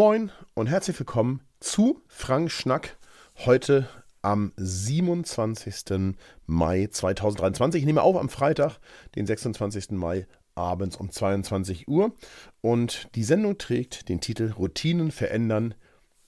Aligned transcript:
Moin 0.00 0.32
und 0.54 0.66
herzlich 0.66 0.98
willkommen 0.98 1.42
zu 1.60 2.00
Frank 2.06 2.50
Schnack. 2.50 2.96
Heute 3.44 3.86
am 4.22 4.54
27. 4.56 6.14
Mai 6.46 6.88
2023. 6.90 7.82
Ich 7.82 7.86
nehme 7.86 8.00
auf 8.00 8.16
am 8.16 8.30
Freitag, 8.30 8.78
den 9.14 9.26
26. 9.26 9.90
Mai 9.90 10.26
abends 10.54 10.96
um 10.96 11.10
22 11.10 11.86
Uhr. 11.86 12.14
Und 12.62 13.14
die 13.14 13.24
Sendung 13.24 13.58
trägt 13.58 14.08
den 14.08 14.22
Titel 14.22 14.54
Routinen 14.58 15.10
verändern. 15.10 15.74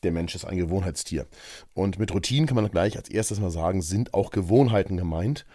Der 0.02 0.12
Mensch 0.12 0.34
ist 0.34 0.44
ein 0.44 0.58
Gewohnheitstier. 0.58 1.26
Und 1.72 1.98
mit 1.98 2.12
Routinen 2.12 2.46
kann 2.46 2.56
man 2.56 2.70
gleich 2.70 2.98
als 2.98 3.08
erstes 3.08 3.40
mal 3.40 3.50
sagen, 3.50 3.80
sind 3.80 4.12
auch 4.12 4.32
Gewohnheiten 4.32 4.98
gemeint. 4.98 5.46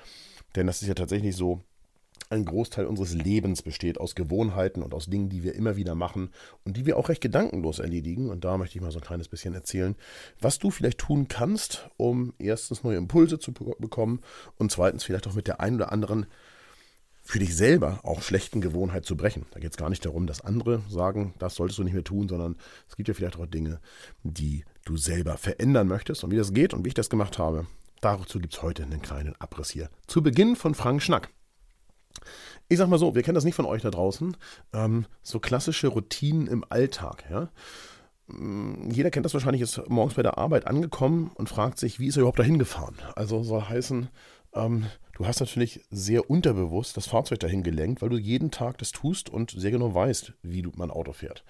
Denn 0.55 0.65
das 0.65 0.81
ist 0.81 0.87
ja 0.87 0.95
tatsächlich 0.95 1.35
so, 1.35 1.61
ein 2.29 2.45
Großteil 2.45 2.85
unseres 2.85 3.13
Lebens 3.13 3.61
besteht 3.61 3.99
aus 3.99 4.15
Gewohnheiten 4.15 4.83
und 4.83 4.93
aus 4.93 5.05
Dingen, 5.05 5.29
die 5.29 5.43
wir 5.43 5.55
immer 5.55 5.75
wieder 5.75 5.95
machen 5.95 6.29
und 6.65 6.77
die 6.77 6.85
wir 6.85 6.97
auch 6.97 7.09
recht 7.09 7.21
gedankenlos 7.21 7.79
erledigen. 7.79 8.29
Und 8.29 8.43
da 8.43 8.57
möchte 8.57 8.77
ich 8.77 8.81
mal 8.81 8.91
so 8.91 8.99
ein 8.99 9.05
kleines 9.05 9.27
bisschen 9.27 9.53
erzählen, 9.53 9.95
was 10.39 10.59
du 10.59 10.71
vielleicht 10.71 10.99
tun 10.99 11.27
kannst, 11.27 11.89
um 11.97 12.33
erstens 12.39 12.83
neue 12.83 12.97
Impulse 12.97 13.39
zu 13.39 13.53
bekommen 13.53 14.21
und 14.57 14.71
zweitens 14.71 15.03
vielleicht 15.03 15.27
auch 15.27 15.35
mit 15.35 15.47
der 15.47 15.61
einen 15.61 15.77
oder 15.77 15.91
anderen 15.91 16.27
für 17.27 17.39
dich 17.39 17.55
selber 17.55 17.99
auch 18.03 18.21
schlechten 18.21 18.61
Gewohnheit 18.61 19.05
zu 19.05 19.17
brechen. 19.17 19.45
Da 19.51 19.59
geht 19.59 19.71
es 19.71 19.77
gar 19.77 19.89
nicht 19.89 20.05
darum, 20.05 20.27
dass 20.27 20.39
andere 20.39 20.81
sagen, 20.89 21.33
das 21.39 21.55
solltest 21.55 21.77
du 21.77 21.83
nicht 21.83 21.93
mehr 21.93 22.05
tun, 22.05 22.29
sondern 22.29 22.55
es 22.87 22.95
gibt 22.95 23.09
ja 23.09 23.13
vielleicht 23.13 23.37
auch 23.37 23.45
Dinge, 23.45 23.81
die 24.23 24.63
du 24.85 24.95
selber 24.95 25.37
verändern 25.37 25.89
möchtest. 25.89 26.23
Und 26.23 26.31
wie 26.31 26.37
das 26.37 26.53
geht 26.53 26.73
und 26.73 26.85
wie 26.85 26.89
ich 26.89 26.93
das 26.93 27.09
gemacht 27.09 27.37
habe, 27.37 27.67
dazu 27.99 28.39
gibt 28.39 28.53
es 28.53 28.63
heute 28.63 28.83
einen 28.83 29.01
kleinen 29.01 29.35
Abriss 29.41 29.71
hier. 29.71 29.89
Zu 30.07 30.23
Beginn 30.23 30.55
von 30.55 30.73
Frank 30.73 31.03
Schnack. 31.03 31.29
Ich 32.67 32.77
sag 32.77 32.89
mal 32.89 32.99
so, 32.99 33.15
wir 33.15 33.23
kennen 33.23 33.35
das 33.35 33.45
nicht 33.45 33.55
von 33.55 33.65
euch 33.65 33.81
da 33.81 33.91
draußen. 33.91 34.35
Ähm, 34.73 35.05
so 35.21 35.39
klassische 35.39 35.87
Routinen 35.87 36.47
im 36.47 36.63
Alltag, 36.69 37.25
ja. 37.29 37.49
Mm, 38.27 38.89
jeder 38.91 39.09
kennt 39.09 39.25
das 39.25 39.33
wahrscheinlich, 39.33 39.61
ist 39.61 39.81
morgens 39.87 40.15
bei 40.15 40.23
der 40.23 40.37
Arbeit 40.37 40.67
angekommen 40.67 41.31
und 41.35 41.49
fragt 41.49 41.79
sich, 41.79 41.99
wie 41.99 42.07
ist 42.07 42.17
er 42.17 42.21
überhaupt 42.21 42.39
dahin 42.39 42.59
gefahren? 42.59 42.95
Also 43.15 43.43
soll 43.43 43.63
heißen, 43.63 44.09
ähm, 44.53 44.85
du 45.17 45.25
hast 45.25 45.39
natürlich 45.39 45.81
sehr 45.89 46.29
unterbewusst 46.29 46.97
das 46.97 47.07
Fahrzeug 47.07 47.39
dahin 47.39 47.63
gelenkt, 47.63 48.01
weil 48.01 48.09
du 48.09 48.17
jeden 48.17 48.51
Tag 48.51 48.77
das 48.79 48.91
tust 48.91 49.29
und 49.29 49.51
sehr 49.51 49.71
genau 49.71 49.93
weißt, 49.93 50.33
wie 50.43 50.67
mein 50.75 50.91
Auto 50.91 51.13
fährt. 51.13 51.43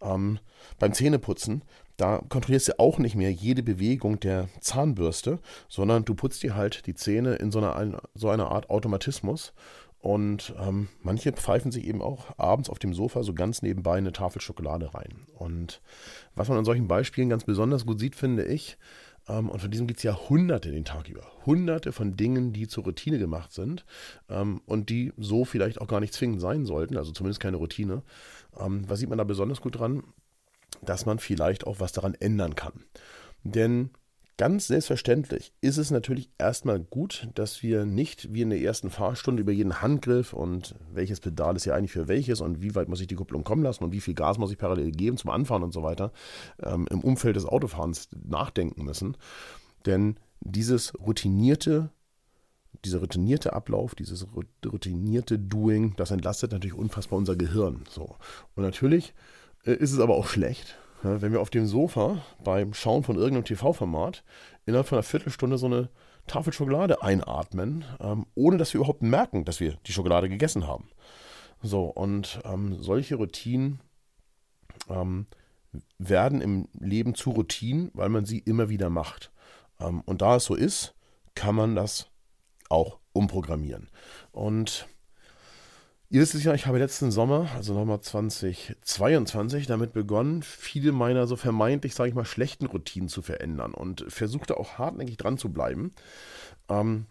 Ähm, 0.00 0.38
beim 0.78 0.94
Zähneputzen, 0.94 1.62
da 1.96 2.22
kontrollierst 2.28 2.68
du 2.68 2.78
auch 2.78 2.98
nicht 2.98 3.14
mehr 3.14 3.32
jede 3.32 3.62
Bewegung 3.62 4.18
der 4.18 4.48
Zahnbürste, 4.60 5.38
sondern 5.68 6.04
du 6.04 6.14
putzt 6.14 6.42
dir 6.42 6.56
halt 6.56 6.86
die 6.86 6.94
Zähne 6.94 7.34
in 7.34 7.52
so 7.52 7.58
einer, 7.58 8.02
so 8.14 8.30
einer 8.30 8.50
Art 8.50 8.70
Automatismus 8.70 9.52
und 10.02 10.52
ähm, 10.58 10.88
manche 11.00 11.32
pfeifen 11.32 11.70
sich 11.70 11.84
eben 11.84 12.02
auch 12.02 12.36
abends 12.36 12.68
auf 12.68 12.80
dem 12.80 12.92
Sofa 12.92 13.22
so 13.22 13.34
ganz 13.34 13.62
nebenbei 13.62 13.96
eine 13.96 14.12
Tafel 14.12 14.42
Schokolade 14.42 14.92
rein. 14.94 15.26
Und 15.38 15.80
was 16.34 16.48
man 16.48 16.58
an 16.58 16.64
solchen 16.64 16.88
Beispielen 16.88 17.28
ganz 17.28 17.44
besonders 17.44 17.86
gut 17.86 18.00
sieht, 18.00 18.16
finde 18.16 18.44
ich, 18.44 18.78
ähm, 19.28 19.48
und 19.48 19.60
von 19.60 19.70
diesem 19.70 19.86
gibt 19.86 19.98
es 19.98 20.02
ja 20.02 20.18
hunderte 20.28 20.72
den 20.72 20.84
Tag 20.84 21.08
über. 21.08 21.22
Hunderte 21.46 21.92
von 21.92 22.16
Dingen, 22.16 22.52
die 22.52 22.66
zur 22.66 22.82
Routine 22.82 23.20
gemacht 23.20 23.52
sind 23.52 23.84
ähm, 24.28 24.60
und 24.66 24.90
die 24.90 25.12
so 25.16 25.44
vielleicht 25.44 25.80
auch 25.80 25.86
gar 25.86 26.00
nicht 26.00 26.14
zwingend 26.14 26.40
sein 26.40 26.66
sollten, 26.66 26.96
also 26.96 27.12
zumindest 27.12 27.38
keine 27.38 27.58
Routine. 27.58 28.02
Ähm, 28.58 28.82
was 28.88 28.98
sieht 28.98 29.08
man 29.08 29.18
da 29.18 29.24
besonders 29.24 29.60
gut 29.60 29.78
dran? 29.78 30.02
Dass 30.80 31.06
man 31.06 31.20
vielleicht 31.20 31.64
auch 31.64 31.78
was 31.78 31.92
daran 31.92 32.14
ändern 32.14 32.56
kann. 32.56 32.84
Denn 33.44 33.90
Ganz 34.38 34.66
selbstverständlich 34.66 35.52
ist 35.60 35.76
es 35.76 35.90
natürlich 35.90 36.30
erstmal 36.38 36.80
gut, 36.80 37.28
dass 37.34 37.62
wir 37.62 37.84
nicht 37.84 38.32
wie 38.32 38.42
in 38.42 38.50
der 38.50 38.60
ersten 38.60 38.88
Fahrstunde 38.88 39.42
über 39.42 39.52
jeden 39.52 39.82
Handgriff 39.82 40.32
und 40.32 40.74
welches 40.90 41.20
Pedal 41.20 41.54
ist 41.54 41.66
ja 41.66 41.74
eigentlich 41.74 41.92
für 41.92 42.08
welches 42.08 42.40
und 42.40 42.62
wie 42.62 42.74
weit 42.74 42.88
muss 42.88 43.00
ich 43.00 43.06
die 43.06 43.14
Kupplung 43.14 43.44
kommen 43.44 43.62
lassen 43.62 43.84
und 43.84 43.92
wie 43.92 44.00
viel 44.00 44.14
Gas 44.14 44.38
muss 44.38 44.50
ich 44.50 44.56
parallel 44.56 44.90
geben 44.90 45.18
zum 45.18 45.30
Anfahren 45.30 45.62
und 45.62 45.72
so 45.72 45.82
weiter 45.82 46.12
ähm, 46.62 46.86
im 46.90 47.00
Umfeld 47.02 47.36
des 47.36 47.44
Autofahrens 47.44 48.08
nachdenken 48.24 48.84
müssen. 48.84 49.18
Denn 49.84 50.16
dieses 50.40 50.94
routinierte, 50.98 51.90
dieser 52.86 53.00
routinierte 53.00 53.52
Ablauf, 53.52 53.94
dieses 53.94 54.26
routinierte 54.64 55.38
Doing, 55.38 55.94
das 55.96 56.10
entlastet 56.10 56.52
natürlich 56.52 56.74
unfassbar 56.74 57.18
unser 57.18 57.36
Gehirn. 57.36 57.84
So. 57.90 58.16
Und 58.56 58.62
natürlich 58.62 59.12
äh, 59.64 59.74
ist 59.74 59.92
es 59.92 60.00
aber 60.00 60.14
auch 60.14 60.26
schlecht, 60.26 60.78
wenn 61.02 61.32
wir 61.32 61.40
auf 61.40 61.50
dem 61.50 61.66
Sofa 61.66 62.22
beim 62.42 62.74
Schauen 62.74 63.02
von 63.02 63.16
irgendeinem 63.16 63.44
TV-Format 63.44 64.22
innerhalb 64.66 64.86
von 64.86 64.96
einer 64.96 65.02
Viertelstunde 65.02 65.58
so 65.58 65.66
eine 65.66 65.88
Tafel 66.26 66.52
Schokolade 66.52 67.02
einatmen, 67.02 67.84
ähm, 68.00 68.26
ohne 68.34 68.56
dass 68.56 68.72
wir 68.72 68.78
überhaupt 68.78 69.02
merken, 69.02 69.44
dass 69.44 69.60
wir 69.60 69.76
die 69.86 69.92
Schokolade 69.92 70.28
gegessen 70.28 70.66
haben. 70.66 70.88
So, 71.62 71.84
und 71.84 72.40
ähm, 72.44 72.80
solche 72.80 73.16
Routinen 73.16 73.80
ähm, 74.88 75.26
werden 75.98 76.40
im 76.40 76.68
Leben 76.78 77.14
zu 77.14 77.30
Routinen, 77.30 77.90
weil 77.94 78.08
man 78.08 78.24
sie 78.24 78.38
immer 78.38 78.68
wieder 78.68 78.90
macht. 78.90 79.32
Ähm, 79.80 80.02
und 80.02 80.22
da 80.22 80.36
es 80.36 80.44
so 80.44 80.54
ist, 80.54 80.94
kann 81.34 81.54
man 81.54 81.74
das 81.74 82.08
auch 82.68 82.98
umprogrammieren. 83.12 83.90
Und 84.30 84.86
Ihr 86.12 86.20
wisst 86.20 86.34
es 86.34 86.44
ja, 86.44 86.52
ich 86.52 86.66
habe 86.66 86.76
letzten 86.76 87.10
Sommer, 87.10 87.48
also 87.56 87.72
nochmal 87.72 88.02
2022, 88.02 89.66
damit 89.66 89.94
begonnen, 89.94 90.42
viele 90.42 90.92
meiner 90.92 91.26
so 91.26 91.36
vermeintlich, 91.36 91.94
sage 91.94 92.10
ich 92.10 92.14
mal, 92.14 92.26
schlechten 92.26 92.66
Routinen 92.66 93.08
zu 93.08 93.22
verändern 93.22 93.72
und 93.72 94.04
versuchte 94.08 94.58
auch 94.58 94.76
hartnäckig 94.76 95.16
dran 95.16 95.38
zu 95.38 95.50
bleiben. 95.50 95.94
Ähm, 96.68 97.06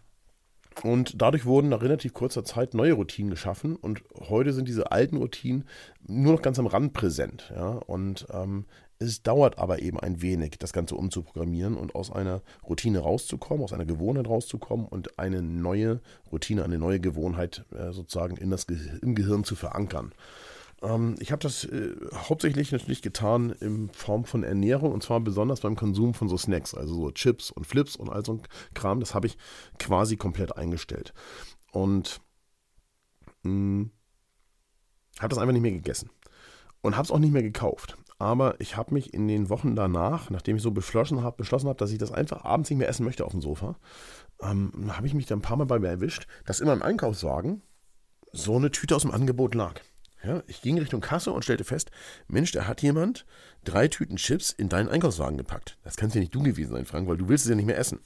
und 0.83 1.19
dadurch 1.19 1.45
wurden 1.45 1.69
nach 1.69 1.81
relativ 1.81 2.13
kurzer 2.13 2.43
Zeit 2.43 2.75
neue 2.75 2.93
Routinen 2.93 3.31
geschaffen 3.31 3.75
und 3.75 4.03
heute 4.29 4.53
sind 4.53 4.67
diese 4.67 4.91
alten 4.91 5.17
Routinen 5.17 5.67
nur 6.05 6.33
noch 6.33 6.43
ganz 6.43 6.59
am 6.59 6.67
Rand 6.67 6.93
präsent. 6.93 7.51
Ja? 7.55 7.69
Und 7.69 8.27
ähm, 8.31 8.67
es 9.01 9.23
dauert 9.23 9.57
aber 9.57 9.81
eben 9.81 9.99
ein 9.99 10.21
wenig, 10.21 10.57
das 10.59 10.73
Ganze 10.73 10.95
umzuprogrammieren 10.95 11.75
und 11.75 11.95
aus 11.95 12.11
einer 12.11 12.41
Routine 12.67 12.99
rauszukommen, 12.99 13.63
aus 13.63 13.73
einer 13.73 13.85
Gewohnheit 13.85 14.27
rauszukommen 14.27 14.85
und 14.85 15.17
eine 15.19 15.41
neue 15.41 16.01
Routine, 16.31 16.63
eine 16.63 16.77
neue 16.77 16.99
Gewohnheit 16.99 17.65
äh, 17.71 17.91
sozusagen 17.91 18.37
in 18.37 18.51
das 18.51 18.67
Ge 18.67 18.77
im 19.01 19.15
Gehirn 19.15 19.43
zu 19.43 19.55
verankern. 19.55 20.13
Ähm, 20.83 21.15
ich 21.19 21.31
habe 21.31 21.41
das 21.41 21.63
äh, 21.65 21.95
hauptsächlich 22.13 22.71
natürlich 22.71 23.01
getan 23.01 23.51
in 23.59 23.89
Form 23.89 24.25
von 24.25 24.43
Ernährung 24.43 24.91
und 24.91 25.01
zwar 25.03 25.19
besonders 25.19 25.61
beim 25.61 25.75
Konsum 25.75 26.13
von 26.13 26.29
so 26.29 26.37
Snacks, 26.37 26.73
also 26.73 26.93
so 26.93 27.11
Chips 27.11 27.49
und 27.49 27.65
Flips 27.65 27.95
und 27.95 28.09
all 28.09 28.23
so 28.23 28.33
ein 28.33 28.41
Kram. 28.75 28.99
Das 28.99 29.15
habe 29.15 29.27
ich 29.27 29.37
quasi 29.79 30.15
komplett 30.15 30.57
eingestellt. 30.57 31.13
Und 31.71 32.21
hm, 33.43 33.91
habe 35.19 35.29
das 35.29 35.39
einfach 35.39 35.53
nicht 35.53 35.61
mehr 35.61 35.71
gegessen 35.71 36.09
und 36.81 36.95
habe 36.95 37.05
es 37.05 37.11
auch 37.11 37.19
nicht 37.19 37.33
mehr 37.33 37.43
gekauft 37.43 37.97
aber 38.21 38.53
ich 38.59 38.77
habe 38.77 38.93
mich 38.93 39.15
in 39.15 39.27
den 39.27 39.49
Wochen 39.49 39.75
danach, 39.75 40.29
nachdem 40.29 40.57
ich 40.57 40.61
so 40.61 40.69
beschlossen 40.69 41.23
habe, 41.23 41.37
beschlossen 41.37 41.67
habe, 41.67 41.79
dass 41.79 41.91
ich 41.91 41.97
das 41.97 42.11
einfach 42.11 42.45
abends 42.45 42.69
nicht 42.69 42.77
mehr 42.77 42.87
essen 42.87 43.03
möchte 43.03 43.25
auf 43.25 43.31
dem 43.31 43.41
Sofa, 43.41 43.77
ähm, 44.43 44.91
habe 44.95 45.07
ich 45.07 45.15
mich 45.15 45.25
dann 45.25 45.39
ein 45.39 45.41
paar 45.41 45.57
Mal 45.57 45.65
bei 45.65 45.79
mir 45.79 45.87
erwischt, 45.87 46.27
dass 46.45 46.59
in 46.59 46.67
meinem 46.67 46.83
Einkaufswagen 46.83 47.63
so 48.31 48.55
eine 48.57 48.69
Tüte 48.69 48.95
aus 48.95 49.01
dem 49.01 49.09
Angebot 49.09 49.55
lag. 49.55 49.81
Ja, 50.23 50.43
ich 50.45 50.61
ging 50.61 50.77
Richtung 50.77 51.01
Kasse 51.01 51.31
und 51.31 51.43
stellte 51.43 51.63
fest, 51.63 51.89
Mensch, 52.27 52.51
da 52.51 52.67
hat 52.67 52.83
jemand 52.83 53.25
drei 53.63 53.87
Tüten 53.87 54.17
Chips 54.17 54.51
in 54.51 54.69
deinen 54.69 54.87
Einkaufswagen 54.87 55.37
gepackt. 55.37 55.77
Das 55.83 55.97
kannst 55.97 56.15
ja 56.15 56.21
nicht 56.21 56.33
du 56.33 56.43
gewesen 56.43 56.71
sein, 56.71 56.85
Frank, 56.85 57.07
weil 57.07 57.17
du 57.17 57.27
willst 57.27 57.45
es 57.45 57.49
ja 57.49 57.55
nicht 57.55 57.65
mehr 57.65 57.77
essen. 57.77 58.01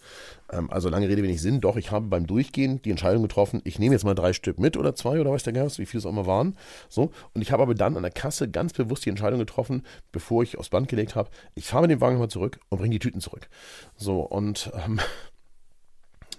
Ähm, 0.50 0.70
also 0.72 0.88
lange 0.88 1.10
Rede, 1.10 1.24
wenig 1.24 1.42
Sinn. 1.42 1.60
Doch, 1.60 1.76
ich 1.76 1.92
habe 1.92 2.08
beim 2.08 2.26
Durchgehen 2.26 2.82
die 2.84 2.92
Entscheidung 2.92 3.22
getroffen, 3.22 3.62
ich 3.66 3.80
nehme 3.80 3.96
jetzt 3.96 4.06
mal 4.06 4.16
drei 4.16 4.32
Stück 4.32 4.60
mit 4.60 4.78
oder 4.78 4.96
zwei 4.96 5.20
oder 5.20 5.32
weiß 5.32 5.44
der 5.44 5.54
Geist, 5.54 5.78
wie 5.78 5.86
viel 5.86 5.98
es 5.98 6.06
auch 6.06 6.12
immer 6.12 6.26
waren. 6.26 6.58
So, 6.88 7.12
und 7.34 7.42
ich 7.42 7.52
habe 7.52 7.64
aber 7.64 7.76
dann 7.76 7.98
an 7.98 8.04
der 8.04 8.12
Kasse 8.12 8.50
ganz 8.50 8.72
bewusst 8.72 9.06
die 9.06 9.10
Entscheidung 9.10 9.40
getroffen, 9.40 9.84
bevor 10.14 10.42
ich 10.42 10.58
aufs 10.58 10.70
Band 10.70 10.88
gelegt 10.88 11.16
habe, 11.16 11.30
ich 11.54 11.68
fahre 11.68 11.84
mit 11.84 11.92
dem 11.92 12.02
Wagen 12.02 12.18
mal 12.18 12.30
zurück 12.30 12.60
und 12.70 12.78
bringe 12.78 12.94
die 12.94 13.00
Tüten 13.00 13.20
zurück. 13.20 13.50
So, 13.98 14.22
und 14.22 14.72
ähm, 14.86 15.02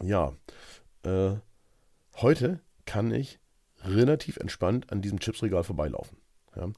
ja, 0.02 0.32
äh, 1.02 1.32
heute 2.16 2.60
kann 2.86 3.12
ich 3.12 3.40
relativ 3.86 4.36
entspannt 4.36 4.92
an 4.92 5.02
diesem 5.02 5.20
Chipsregal 5.20 5.64
vorbeilaufen. 5.64 6.18
Ja. 6.56 6.68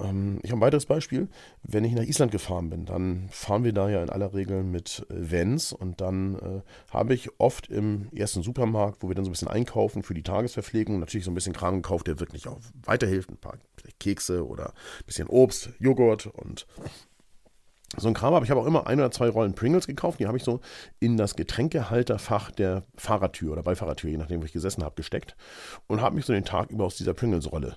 Ähm, 0.00 0.40
ich 0.42 0.50
habe 0.50 0.60
ein 0.60 0.62
weiteres 0.62 0.86
Beispiel. 0.86 1.28
Wenn 1.62 1.84
ich 1.84 1.92
nach 1.92 2.02
Island 2.02 2.32
gefahren 2.32 2.70
bin, 2.70 2.86
dann 2.86 3.28
fahren 3.30 3.64
wir 3.64 3.72
da 3.72 3.88
ja 3.90 4.02
in 4.02 4.10
aller 4.10 4.34
Regel 4.34 4.62
mit 4.62 5.06
äh, 5.10 5.30
Vans 5.30 5.72
und 5.72 6.00
dann 6.00 6.36
äh, 6.36 6.62
habe 6.90 7.14
ich 7.14 7.28
oft 7.38 7.68
im 7.68 8.08
ersten 8.14 8.42
Supermarkt, 8.42 9.02
wo 9.02 9.08
wir 9.08 9.14
dann 9.14 9.24
so 9.24 9.30
ein 9.30 9.32
bisschen 9.32 9.48
einkaufen 9.48 10.02
für 10.02 10.14
die 10.14 10.22
Tagesverpflegung, 10.22 10.98
natürlich 10.98 11.24
so 11.24 11.30
ein 11.30 11.34
bisschen 11.34 11.52
Kram 11.52 11.76
gekauft, 11.76 12.06
der 12.06 12.20
wirklich 12.20 12.48
auch 12.48 12.58
weiterhilft. 12.84 13.30
Ein 13.30 13.36
paar 13.36 13.58
Kekse 14.00 14.46
oder 14.46 14.68
ein 14.68 15.06
bisschen 15.06 15.28
Obst, 15.28 15.70
Joghurt 15.78 16.26
und 16.26 16.66
so 17.96 18.08
ein 18.08 18.14
Kram, 18.14 18.34
aber 18.34 18.44
ich 18.44 18.50
habe 18.50 18.60
auch 18.60 18.66
immer 18.66 18.86
ein 18.86 18.98
oder 18.98 19.10
zwei 19.10 19.28
Rollen 19.28 19.54
Pringles 19.54 19.86
gekauft. 19.86 20.18
Die 20.18 20.26
habe 20.26 20.38
ich 20.38 20.44
so 20.44 20.60
in 20.98 21.16
das 21.16 21.36
Getränkehalterfach 21.36 22.50
der 22.50 22.84
Fahrradtür 22.96 23.52
oder 23.52 23.62
Beifahrertür, 23.62 24.10
je 24.10 24.16
nachdem, 24.16 24.40
wo 24.40 24.46
ich 24.46 24.52
gesessen 24.52 24.82
habe, 24.82 24.94
gesteckt 24.94 25.36
und 25.86 26.00
habe 26.00 26.16
mich 26.16 26.24
so 26.24 26.32
den 26.32 26.44
Tag 26.44 26.70
über 26.70 26.84
aus 26.84 26.96
dieser 26.96 27.14
Pringles-Rolle 27.14 27.76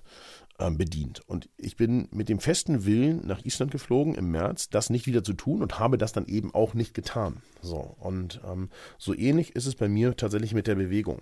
ähm, 0.59 0.77
bedient. 0.77 1.21
Und 1.27 1.49
ich 1.57 1.75
bin 1.75 2.07
mit 2.11 2.29
dem 2.29 2.39
festen 2.39 2.85
Willen 2.85 3.25
nach 3.25 3.43
Island 3.43 3.71
geflogen 3.71 4.15
im 4.15 4.31
März, 4.31 4.69
das 4.69 4.89
nicht 4.89 5.05
wieder 5.05 5.23
zu 5.23 5.33
tun 5.33 5.61
und 5.61 5.79
habe 5.79 5.97
das 5.97 6.13
dann 6.13 6.25
eben 6.27 6.53
auch 6.53 6.73
nicht 6.73 6.93
getan. 6.93 7.41
So, 7.61 7.95
und 7.99 8.39
ähm, 8.45 8.69
so 8.97 9.13
ähnlich 9.13 9.55
ist 9.55 9.65
es 9.65 9.75
bei 9.75 9.89
mir 9.89 10.15
tatsächlich 10.15 10.53
mit 10.53 10.67
der 10.67 10.75
Bewegung. 10.75 11.21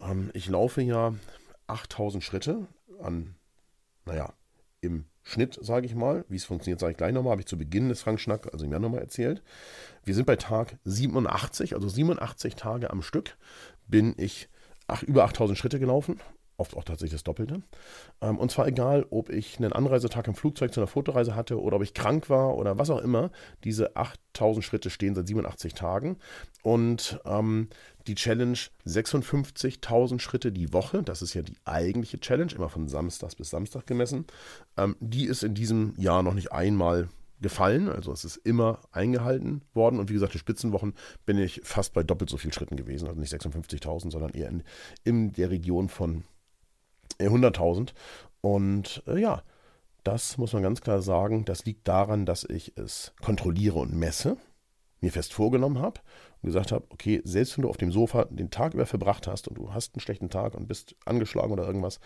Ähm, 0.00 0.30
ich 0.34 0.48
laufe 0.48 0.82
ja 0.82 1.14
8000 1.66 2.22
Schritte 2.22 2.66
an, 3.00 3.36
naja, 4.04 4.32
im 4.80 5.06
Schnitt, 5.28 5.58
sage 5.60 5.86
ich 5.86 5.94
mal. 5.94 6.24
Wie 6.28 6.36
es 6.36 6.46
funktioniert, 6.46 6.80
sage 6.80 6.92
ich 6.92 6.96
gleich 6.96 7.12
nochmal. 7.12 7.32
Habe 7.32 7.42
ich 7.42 7.46
zu 7.46 7.58
Beginn 7.58 7.90
des 7.90 8.00
Frank 8.00 8.18
Schnack, 8.18 8.52
also 8.52 8.64
im 8.64 8.72
Januar 8.72 9.00
erzählt. 9.00 9.42
Wir 10.04 10.14
sind 10.14 10.26
bei 10.26 10.36
Tag 10.36 10.78
87, 10.84 11.74
also 11.74 11.88
87 11.88 12.56
Tage 12.56 12.90
am 12.90 13.02
Stück 13.02 13.36
bin 13.86 14.14
ich 14.16 14.48
ach, 14.86 15.02
über 15.02 15.24
8000 15.24 15.58
Schritte 15.58 15.78
gelaufen 15.78 16.18
oft 16.58 16.76
auch 16.76 16.84
tatsächlich 16.84 17.12
das 17.12 17.24
Doppelte. 17.24 17.62
Ähm, 18.20 18.38
und 18.38 18.50
zwar 18.50 18.66
egal, 18.66 19.06
ob 19.10 19.30
ich 19.30 19.58
einen 19.58 19.72
Anreisetag 19.72 20.26
im 20.28 20.34
Flugzeug 20.34 20.72
zu 20.74 20.80
einer 20.80 20.86
Fotoreise 20.86 21.34
hatte 21.34 21.60
oder 21.60 21.76
ob 21.76 21.82
ich 21.82 21.94
krank 21.94 22.28
war 22.28 22.56
oder 22.56 22.78
was 22.78 22.90
auch 22.90 23.00
immer. 23.00 23.30
Diese 23.64 23.96
8000 23.96 24.64
Schritte 24.64 24.90
stehen 24.90 25.14
seit 25.14 25.26
87 25.26 25.74
Tagen. 25.74 26.18
Und 26.62 27.20
ähm, 27.24 27.68
die 28.06 28.16
Challenge 28.16 28.58
56.000 28.86 30.18
Schritte 30.18 30.52
die 30.52 30.72
Woche, 30.72 31.02
das 31.02 31.22
ist 31.22 31.34
ja 31.34 31.42
die 31.42 31.56
eigentliche 31.64 32.20
Challenge, 32.20 32.52
immer 32.54 32.68
von 32.68 32.88
Samstag 32.88 33.36
bis 33.36 33.50
Samstag 33.50 33.86
gemessen, 33.86 34.26
ähm, 34.76 34.96
die 35.00 35.26
ist 35.26 35.44
in 35.44 35.54
diesem 35.54 35.94
Jahr 35.96 36.22
noch 36.22 36.34
nicht 36.34 36.52
einmal 36.52 37.08
gefallen. 37.40 37.88
Also 37.88 38.12
es 38.12 38.24
ist 38.24 38.36
immer 38.36 38.80
eingehalten 38.92 39.62
worden. 39.74 39.98
Und 39.98 40.08
wie 40.08 40.14
gesagt, 40.14 40.34
die 40.34 40.38
Spitzenwochen 40.38 40.94
bin 41.26 41.38
ich 41.38 41.60
fast 41.64 41.92
bei 41.92 42.02
doppelt 42.02 42.30
so 42.30 42.36
viel 42.36 42.52
Schritten 42.52 42.76
gewesen. 42.76 43.06
Also 43.08 43.20
nicht 43.20 43.32
56.000, 43.32 44.10
sondern 44.10 44.30
eher 44.30 44.48
in, 44.48 44.62
in 45.04 45.32
der 45.32 45.50
Region 45.50 45.88
von 45.88 46.24
100.000. 47.26 47.92
Und 48.40 49.02
äh, 49.06 49.20
ja, 49.20 49.42
das 50.04 50.38
muss 50.38 50.52
man 50.52 50.62
ganz 50.62 50.80
klar 50.80 51.02
sagen, 51.02 51.44
das 51.44 51.64
liegt 51.64 51.86
daran, 51.88 52.24
dass 52.24 52.44
ich 52.44 52.76
es 52.76 53.12
kontrolliere 53.20 53.78
und 53.78 53.94
messe, 53.94 54.36
mir 55.00 55.12
fest 55.12 55.32
vorgenommen 55.32 55.80
habe 55.80 56.00
und 56.42 56.48
gesagt 56.48 56.72
habe, 56.72 56.86
okay, 56.90 57.20
selbst 57.24 57.56
wenn 57.56 57.62
du 57.62 57.68
auf 57.68 57.76
dem 57.76 57.92
Sofa 57.92 58.24
den 58.24 58.50
Tag 58.50 58.74
über 58.74 58.86
verbracht 58.86 59.26
hast 59.26 59.48
und 59.48 59.58
du 59.58 59.72
hast 59.72 59.94
einen 59.94 60.00
schlechten 60.00 60.30
Tag 60.30 60.54
und 60.54 60.66
bist 60.66 60.96
angeschlagen 61.04 61.52
oder 61.52 61.66
irgendwas, 61.66 62.00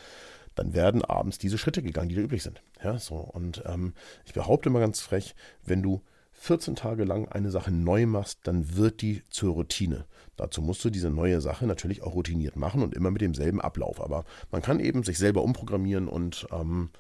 dann 0.55 0.75
werden 0.75 1.05
abends 1.05 1.39
diese 1.39 1.59
Schritte 1.59 1.83
gegangen, 1.83 2.09
die 2.09 2.15
da 2.15 2.23
üblich 2.23 2.43
sind. 2.43 2.63
Ja, 2.83 2.99
so. 2.99 3.17
Und 3.17 3.63
ähm, 3.67 3.95
ich 4.27 4.35
behaupte 4.35 4.69
mal 4.71 4.81
ganz 4.81 5.01
frech, 5.01 5.35
wenn 5.65 5.83
du 5.83 6.03
14 6.33 6.75
Tage 6.75 7.05
lang 7.05 7.29
eine 7.29 7.51
Sache 7.51 7.71
neu 7.71 8.07
machst, 8.07 8.41
dann 8.45 8.77
wird 8.77 9.01
die 9.01 9.23
zur 9.31 9.55
Routine. 9.55 10.07
Dazu 10.37 10.63
musst 10.63 10.85
du 10.85 10.91
diese 10.91 11.11
neue 11.11 11.41
Sache 11.41 11.67
natürlich 11.67 12.03
auch 12.03 12.15
routiniert 12.15 12.57
machen 12.57 12.83
und 12.83 12.95
immer 12.95 13.11
mit 13.11 13.21
demselben 13.21 13.61
Ablauf. 13.61 14.01
Aber 14.01 14.25
man 14.51 14.63
kann 14.63 14.81
eben 14.81 15.03
sich 15.03 15.19
selber 15.19 15.43
umprogrammieren 15.43 16.09
und 16.09 16.47
ähm, 16.53 16.91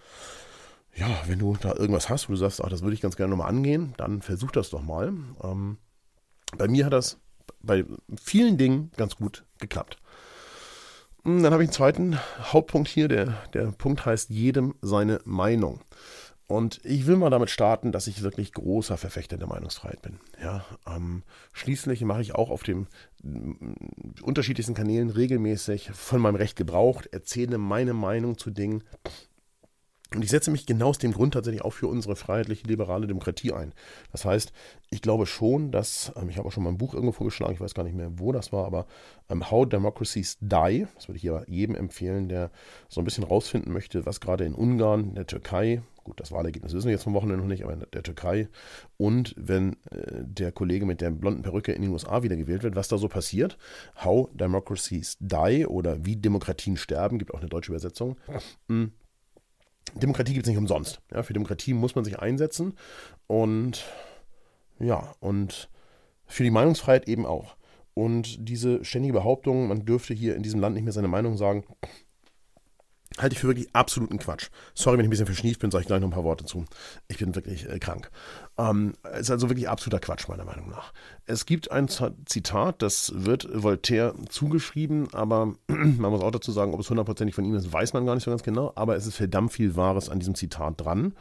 ja, 0.95 1.09
wenn 1.27 1.39
du 1.39 1.57
da 1.61 1.75
irgendwas 1.75 2.11
hast, 2.11 2.29
wo 2.29 2.35
du 2.35 2.39
sagst, 2.39 2.63
ach, 2.63 2.69
das 2.69 2.83
würde 2.83 2.95
ich 2.95 3.01
ganz 3.01 3.17
gerne 3.17 3.31
nochmal 3.31 3.49
angehen, 3.49 3.95
dann 3.97 4.21
versuch 4.21 4.51
das 4.51 4.71
doch 4.71 4.83
mal. 4.83 5.15
Ähm, 5.43 5.79
bei 6.57 6.69
mir 6.69 6.85
hat 6.87 6.93
das 6.93 7.19
bei 7.61 7.85
vielen 8.21 8.59
Dingen 8.59 8.91
ganz 8.97 9.17
gut 9.17 9.45
geklappt. 9.59 9.97
Hm, 11.25 11.43
dann 11.43 11.53
habe 11.53 11.63
ich 11.63 11.69
einen 11.69 11.75
zweiten 11.75 12.19
Hauptpunkt 12.41 12.89
hier. 12.89 13.09
Der, 13.09 13.35
der 13.55 13.73
Punkt 13.73 14.05
heißt 14.05 14.31
jedem 14.31 14.75
seine 14.83 15.21
Meinung. 15.25 15.81
Und 16.47 16.81
ich 16.85 17.07
will 17.07 17.17
mal 17.17 17.31
damit 17.31 17.51
starten, 17.51 17.93
dass 17.93 18.07
ich 18.07 18.23
wirklich 18.23 18.53
großer 18.53 18.97
Verfechter 18.97 19.39
der 19.39 19.47
Meinungsfreiheit 19.47 20.03
bin. 20.03 20.19
Ja, 20.43 20.65
ähm, 20.87 21.23
schließlich 21.53 22.03
mache 22.03 22.21
ich 22.21 22.35
auch 22.35 22.51
auf 22.51 22.63
den 22.63 22.89
unterschiedlichsten 24.23 24.75
Kanälen 24.75 25.11
regelmäßig 25.11 25.91
von 25.93 26.21
meinem 26.21 26.35
Recht 26.37 26.57
gebraucht, 26.57 27.07
erzähle 27.07 27.59
meine 27.59 27.95
Meinung 27.95 28.37
zu 28.37 28.51
Dingen. 28.51 28.83
Und 30.15 30.23
ich 30.23 30.31
setze 30.31 30.51
mich 30.51 30.67
genau 30.67 30.89
aus 30.89 30.99
dem 30.99 31.13
Grund 31.13 31.35
tatsächlich 31.35 31.63
auch 31.63 31.73
für 31.73 31.87
unsere 31.87 32.17
freiheitliche 32.17 32.67
liberale 32.67 33.07
Demokratie 33.07 33.53
ein. 33.53 33.73
Das 34.11 34.25
heißt, 34.25 34.53
ich 34.91 35.03
glaube 35.03 35.27
schon, 35.27 35.71
dass, 35.71 36.13
ähm, 36.17 36.29
ich 36.29 36.39
habe 36.39 36.49
auch 36.49 36.53
schon 36.53 36.65
mal 36.65 36.71
ein 36.71 36.79
Buch 36.79 36.95
irgendwo 36.95 37.13
vorgeschlagen, 37.13 37.55
ich 37.55 37.61
weiß 37.61 37.75
gar 37.75 37.85
nicht 37.85 37.97
mehr, 37.97 38.19
wo 38.19 38.33
das 38.33 38.53
war, 38.53 38.67
aber 38.67 38.87
ähm, 39.29 39.51
How 39.51 39.69
Democracies 39.69 40.39
Die, 40.41 40.87
das 40.95 41.09
würde 41.09 41.17
ich 41.17 41.23
hier 41.23 41.45
jedem 41.47 41.75
empfehlen, 41.75 42.29
der 42.29 42.51
so 42.89 43.01
ein 43.01 43.05
bisschen 43.05 43.25
rausfinden 43.25 43.73
möchte, 43.73 44.05
was 44.07 44.21
gerade 44.21 44.45
in 44.45 44.55
Ungarn, 44.55 45.11
in 45.11 45.15
der 45.15 45.27
Türkei, 45.27 45.83
gut, 46.05 46.21
das 46.21 46.33
Wahlergebnis 46.33 46.73
wissen 46.75 46.87
wir 46.87 46.93
jetzt 46.93 47.05
vom 47.05 47.15
Wochenende 47.15 47.41
noch 47.41 47.49
nicht, 47.49 47.65
aber 47.65 47.73
in 47.73 47.85
der 47.93 48.03
Türkei 48.03 48.49
und 48.99 49.35
wenn 49.39 49.75
äh, 49.91 50.25
der 50.25 50.53
Kollege 50.53 50.85
mit 50.85 51.01
der 51.01 51.11
blonden 51.11 51.43
Perücke 51.43 51.73
in 51.73 51.83
den 51.83 51.91
USA 51.91 52.23
wieder 52.23 52.37
gewählt 52.37 52.63
wird, 52.63 52.77
was 52.77 52.89
da 52.89 52.99
so 52.99 53.09
passiert. 53.09 53.57
How 54.05 54.29
Democracies 54.35 55.17
Die 55.21 55.67
oder 55.67 56.05
Wie 56.05 56.17
Demokratien 56.17 56.77
sterben, 56.77 57.19
gibt 57.19 57.33
auch 57.33 57.41
eine 57.41 57.49
deutsche 57.49 57.73
Übersetzung. 57.73 58.17
Mhm. 58.69 58.93
Demokratie 59.95 60.35
gibt 60.35 60.47
es 60.47 60.51
nicht 60.51 60.59
umsonst. 60.59 61.01
Ja, 61.13 61.23
für 61.23 61.33
Demokratie 61.33 61.75
muss 61.75 61.95
man 61.95 62.05
sich 62.05 62.19
einsetzen 62.19 62.75
und 63.27 63.85
ja, 64.79 65.15
und 65.21 65.69
für 66.27 66.45
die 66.45 66.51
Meinungsfreiheit 66.51 67.09
eben 67.09 67.27
auch. 67.27 67.57
Und 67.95 68.49
diese 68.49 68.85
ständige 68.85 69.13
Behauptung, 69.13 69.69
man 69.69 69.85
dürfte 69.85 70.15
hier 70.15 70.35
in 70.35 70.43
diesem 70.43 70.61
Land 70.61 70.75
nicht 70.75 70.85
mehr 70.85 70.93
seine 70.93 71.09
Meinung 71.09 71.37
sagen, 71.37 71.65
halte 73.19 73.35
ich 73.35 73.41
für 73.41 73.49
wirklich 73.49 73.75
absoluten 73.75 74.19
Quatsch. 74.19 74.49
Sorry, 74.75 74.97
wenn 74.97 75.05
ich 75.05 75.09
ein 75.09 75.11
bisschen 75.11 75.27
verschnieft 75.27 75.61
bin, 75.61 75.71
sage 75.71 75.83
ich 75.83 75.87
gleich 75.87 76.01
noch 76.01 76.09
ein 76.09 76.13
paar 76.13 76.25
Worte 76.25 76.45
zu. 76.45 76.65
Ich 77.09 77.19
bin 77.19 77.35
wirklich 77.35 77.69
äh, 77.69 77.79
krank. 77.79 78.11
Ähm, 78.59 78.95
ist 79.19 79.31
also 79.31 79.49
wirklich 79.49 79.69
absoluter 79.69 80.01
Quatsch, 80.01 80.29
meiner 80.29 80.45
Meinung 80.45 80.69
nach. 80.69 80.93
Es 81.27 81.47
gibt 81.47 81.71
ein 81.71 81.89
Zitat, 81.89 82.83
das 82.83 83.13
wird 83.15 83.49
Voltaire 83.51 84.15
zugeschrieben, 84.29 85.13
aber 85.13 85.55
man 85.67 86.11
muss 86.11 86.23
auch 86.23 86.31
dazu 86.31 86.53
sagen, 86.53 86.75
ob 86.75 86.81
es 86.81 86.91
hundertprozentig 86.91 87.35
von 87.35 87.45
ihm 87.45 87.55
ist, 87.55 87.73
weiß 87.73 87.93
man 87.93 88.07
gar 88.07 88.15
nicht 88.15 88.25
so 88.25 88.31
ganz 88.31 88.43
genau, 88.43 88.73
aber 88.75 88.97
es 88.97 89.07
ist 89.07 89.17
verdammt 89.17 89.53
viel 89.53 89.77
Wahres 89.77 90.09
an 90.09 90.19
diesem 90.19 90.35
Zitat 90.35 90.81
dran. 90.81 91.15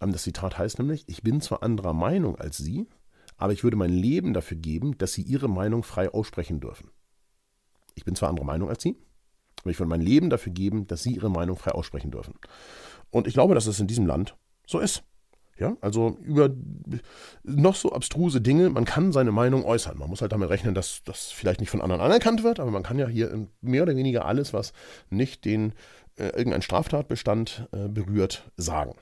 Ähm, 0.00 0.12
das 0.12 0.22
Zitat 0.22 0.58
heißt 0.58 0.78
nämlich, 0.78 1.04
ich 1.08 1.22
bin 1.22 1.40
zwar 1.40 1.62
anderer 1.62 1.92
Meinung 1.92 2.36
als 2.36 2.56
Sie, 2.56 2.86
aber 3.36 3.52
ich 3.52 3.64
würde 3.64 3.76
mein 3.76 3.92
Leben 3.92 4.34
dafür 4.34 4.56
geben, 4.56 4.98
dass 4.98 5.12
Sie 5.12 5.22
Ihre 5.22 5.48
Meinung 5.48 5.82
frei 5.82 6.10
aussprechen 6.10 6.60
dürfen. 6.60 6.90
Ich 7.94 8.04
bin 8.04 8.14
zwar 8.14 8.28
anderer 8.28 8.46
Meinung 8.46 8.68
als 8.68 8.82
Sie, 8.82 8.96
aber 9.60 9.70
ich 9.70 9.78
würde 9.78 9.90
mein 9.90 10.00
Leben 10.00 10.30
dafür 10.30 10.52
geben, 10.52 10.86
dass 10.86 11.02
Sie 11.02 11.14
Ihre 11.14 11.30
Meinung 11.30 11.56
frei 11.56 11.72
aussprechen 11.72 12.10
dürfen. 12.10 12.34
Und 13.10 13.26
ich 13.26 13.34
glaube, 13.34 13.54
dass 13.54 13.66
es 13.66 13.80
in 13.80 13.86
diesem 13.86 14.06
Land 14.06 14.36
so 14.66 14.78
ist. 14.78 15.02
Ja, 15.58 15.76
also 15.82 16.16
über 16.22 16.48
noch 17.42 17.74
so 17.74 17.92
abstruse 17.92 18.40
Dinge, 18.40 18.70
man 18.70 18.86
kann 18.86 19.12
seine 19.12 19.30
Meinung 19.30 19.62
äußern. 19.62 19.98
Man 19.98 20.08
muss 20.08 20.22
halt 20.22 20.32
damit 20.32 20.48
rechnen, 20.48 20.74
dass 20.74 21.02
das 21.04 21.26
vielleicht 21.26 21.60
nicht 21.60 21.68
von 21.68 21.82
anderen 21.82 22.00
anerkannt 22.00 22.42
wird, 22.42 22.60
aber 22.60 22.70
man 22.70 22.82
kann 22.82 22.98
ja 22.98 23.06
hier 23.06 23.46
mehr 23.60 23.82
oder 23.82 23.94
weniger 23.94 24.24
alles, 24.24 24.54
was 24.54 24.72
nicht 25.10 25.44
den 25.44 25.74
äh, 26.16 26.28
irgendein 26.28 26.62
Straftatbestand 26.62 27.68
äh, 27.72 27.88
berührt, 27.88 28.50
sagen. 28.56 28.94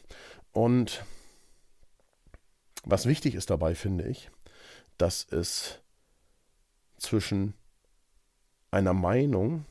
Und 0.51 1.05
was 2.85 3.07
wichtig 3.07 3.37
ist 3.37 3.51
dabei, 3.51 3.77
finde 3.77 4.09
ich, 4.09 4.29
dass 4.97 5.25
es 5.31 5.79
zwischen 6.97 7.55
einer 8.73 8.95
Meinung 8.95 9.65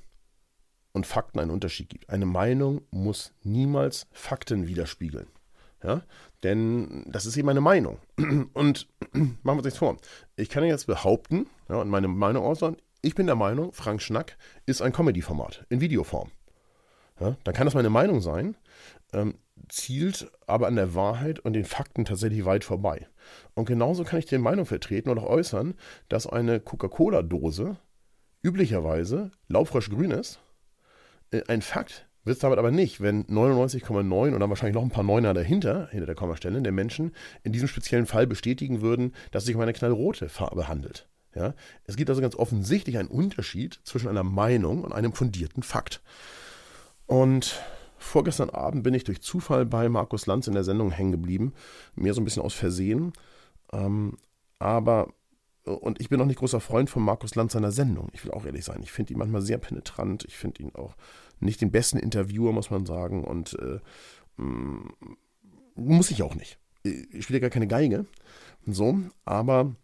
und 0.98 1.08
Fakten 1.08 1.40
einen 1.40 1.52
Unterschied 1.52 1.90
gibt. 1.90 2.10
Eine 2.10 2.26
Meinung 2.26 2.82
muss 2.92 3.32
niemals 3.44 4.08
Fakten 4.12 4.68
widerspiegeln. 4.68 5.28
Ja? 5.84 6.02
Denn 6.44 7.06
das 7.08 7.26
ist 7.26 7.38
eben 7.38 7.50
eine 7.50 7.62
Meinung. 7.62 8.00
Und 8.54 8.88
machen 9.14 9.38
wir 9.44 9.54
uns 9.54 9.66
nichts 9.66 9.80
vor. 9.80 9.98
Ich 10.36 10.50
kann 10.50 10.64
jetzt 10.66 10.88
behaupten 10.88 11.48
ja, 11.70 11.76
und 11.76 11.90
meine 11.90 12.08
Meinung 12.08 12.46
äußern, 12.46 12.78
ich 13.02 13.16
bin 13.16 13.28
der 13.28 13.36
Meinung, 13.36 13.72
Frank 13.74 14.02
Schnack 14.02 14.38
ist 14.66 14.82
ein 14.82 14.92
Comedy-Format 14.92 15.66
in 15.70 15.82
Videoform. 15.82 16.32
Ja? 17.20 17.38
Dann 17.44 17.54
kann 17.54 17.66
das 17.66 17.76
meine 17.76 17.90
Meinung 17.90 18.22
sein, 18.22 18.58
ähm, 19.14 19.36
zielt 19.70 20.32
aber 20.48 20.68
an 20.68 20.76
der 20.76 20.96
Wahrheit 20.96 21.40
und 21.40 21.54
den 21.54 21.66
Fakten 21.66 22.06
tatsächlich 22.06 22.46
weit 22.46 22.64
vorbei. 22.64 23.08
Und 23.54 23.66
genauso 23.66 24.04
kann 24.04 24.20
ich 24.20 24.26
die 24.26 24.38
Meinung 24.38 24.66
vertreten 24.66 25.10
und 25.10 25.20
auch 25.20 25.28
äußern, 25.28 25.76
dass 26.10 26.28
eine 26.28 26.60
Coca-Cola-Dose 26.60 27.78
üblicherweise 28.42 29.32
laufrisch 29.48 29.90
grün 29.90 30.12
ist 30.12 30.40
ein 31.48 31.62
Fakt 31.62 32.08
wird 32.28 32.36
es 32.36 32.42
damit 32.42 32.60
aber 32.60 32.72
nicht, 32.72 33.02
wenn 33.02 33.26
99,9 33.26 34.34
und 34.34 34.40
dann 34.40 34.50
wahrscheinlich 34.50 34.76
noch 34.76 34.84
ein 34.84 34.90
paar 34.90 35.04
Neuner 35.04 35.34
dahinter, 35.34 35.88
hinter 35.90 36.06
der 36.06 36.16
Kommastelle, 36.16 36.62
der 36.62 36.74
Menschen 36.74 37.16
in 37.44 37.54
diesem 37.54 37.70
speziellen 37.70 38.06
Fall 38.06 38.28
bestätigen 38.28 38.82
würden, 38.82 39.14
dass 39.32 39.44
es 39.44 39.48
sich 39.48 39.56
um 39.56 39.62
eine 39.62 39.74
knallrote 39.74 40.28
Farbe 40.28 40.68
handelt. 40.68 41.08
Ja? 41.34 41.54
Es 41.86 41.96
gibt 41.96 42.10
also 42.10 42.22
ganz 42.22 42.36
offensichtlich 42.36 42.98
einen 42.98 43.08
Unterschied 43.08 43.80
zwischen 43.84 44.10
einer 44.10 44.24
Meinung 44.24 44.84
und 44.84 44.92
einem 44.92 45.14
fundierten 45.14 45.64
Fakt. 45.64 46.02
Und 47.06 47.62
vorgestern 47.98 48.50
Abend 48.50 48.84
bin 48.84 48.94
ich 48.94 49.06
durch 49.06 49.22
Zufall 49.22 49.66
bei 49.66 49.88
Markus 49.88 50.26
Lanz 50.26 50.48
in 50.48 50.54
der 50.54 50.66
Sendung 50.66 50.92
hängen 50.92 51.14
geblieben, 51.14 51.54
mehr 51.96 52.14
so 52.14 52.22
ein 52.22 52.26
bisschen 52.26 52.44
aus 52.44 52.54
Versehen. 52.54 53.14
Ähm, 53.72 54.18
aber 54.60 55.14
und 55.72 56.00
ich 56.00 56.10
bin 56.10 56.22
auch 56.22 56.26
nicht 56.26 56.40
großer 56.40 56.60
Freund 56.60 56.90
von 56.90 57.04
Markus 57.04 57.36
Lanz 57.36 57.54
seiner 57.54 57.72
Sendung. 57.72 58.10
Ich 58.14 58.24
will 58.24 58.32
auch 58.32 58.46
ehrlich 58.46 58.66
sein. 58.66 58.82
Ich 58.82 58.92
finde 58.92 59.14
ihn 59.14 59.20
manchmal 59.20 59.42
sehr 59.42 59.58
penetrant. 59.58 60.26
Ich 60.26 60.36
finde 60.38 60.64
ihn 60.64 60.76
auch 60.76 60.96
nicht 61.40 61.62
den 61.62 61.72
besten 61.72 61.98
Interviewer, 61.98 62.52
muss 62.52 62.72
man 62.72 62.86
sagen. 62.86 63.24
Und 63.24 63.58
äh, 63.60 63.80
mm, 64.42 64.90
muss 65.76 66.12
ich 66.12 66.24
auch 66.24 66.36
nicht. 66.36 66.58
Ich 66.84 67.24
spiele 67.24 67.40
gar 67.40 67.50
keine 67.50 67.68
Geige. 67.68 68.06
So, 68.66 69.00
aber 69.26 69.76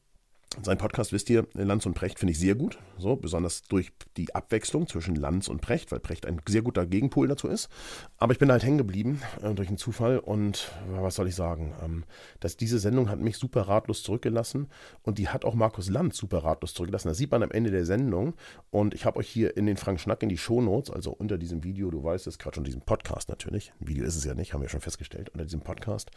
sein 0.62 0.78
Podcast, 0.78 1.12
wisst 1.12 1.30
ihr, 1.30 1.48
Lanz 1.54 1.86
und 1.86 1.94
Precht 1.94 2.20
finde 2.20 2.32
ich 2.32 2.40
sehr 2.40 2.56
gut. 2.56 2.78
So, 2.98 3.16
besonders 3.16 3.64
durch 3.64 3.92
die 4.18 4.36
Abwechslung 4.36 4.88
zwischen 4.88 5.16
Lanz 5.16 5.48
und 5.48 5.62
Precht, 5.62 5.92
weil 5.92 6.00
Precht 6.00 6.26
ein 6.26 6.40
sehr 6.48 6.62
guter 6.62 6.86
Gegenpol 6.86 7.28
dazu 7.28 7.48
ist. 7.48 7.70
Aber 8.18 8.34
ich 8.34 8.40
bin 8.40 8.52
halt 8.52 8.64
hängen 8.64 8.78
geblieben 8.78 9.22
äh, 9.42 9.54
durch 9.54 9.68
einen 9.68 9.78
Zufall 9.78 10.20
und 10.20 10.72
was 10.90 11.16
soll 11.16 11.28
ich 11.28 11.36
sagen? 11.36 11.74
Ähm, 11.84 12.04
dass 12.40 12.58
diese 12.58 12.78
Sendung 12.78 13.10
hat 13.10 13.20
mich 13.20 13.38
super 13.38 13.62
ratlos 13.62 14.04
zurückgelassen 14.04 14.70
und 15.02 15.18
die 15.18 15.30
hat 15.30 15.44
auch 15.46 15.56
Markus 15.56 15.90
Lanz 15.90 16.18
super 16.18 16.44
ratlos 16.44 16.74
zurückgelassen. 16.74 17.08
Das 17.08 17.18
sieht 17.18 17.32
man 17.32 17.42
am 17.42 17.52
Ende 17.52 17.72
der 17.72 17.86
Sendung. 17.86 18.34
Und 18.70 18.94
ich 18.94 19.06
habe 19.06 19.18
euch 19.18 19.30
hier 19.30 19.58
in 19.58 19.66
den 19.66 19.78
Frank 19.78 20.00
Schnack 20.00 20.22
in 20.24 20.30
die 20.30 20.38
Shownotes, 20.38 20.92
also 20.92 21.12
unter 21.12 21.38
diesem 21.38 21.64
Video, 21.64 21.90
du 21.90 22.04
weißt 22.04 22.28
es, 22.28 22.38
gerade 22.38 22.56
schon 22.56 22.64
diesem 22.64 22.82
Podcast 22.82 23.30
natürlich. 23.30 23.74
Ein 23.82 23.88
Video 23.88 24.06
ist 24.06 24.16
es 24.16 24.24
ja 24.24 24.34
nicht, 24.34 24.54
haben 24.54 24.62
wir 24.62 24.70
schon 24.70 24.82
festgestellt. 24.82 25.30
Unter 25.30 25.46
diesem 25.46 25.62
Podcast 25.62 26.12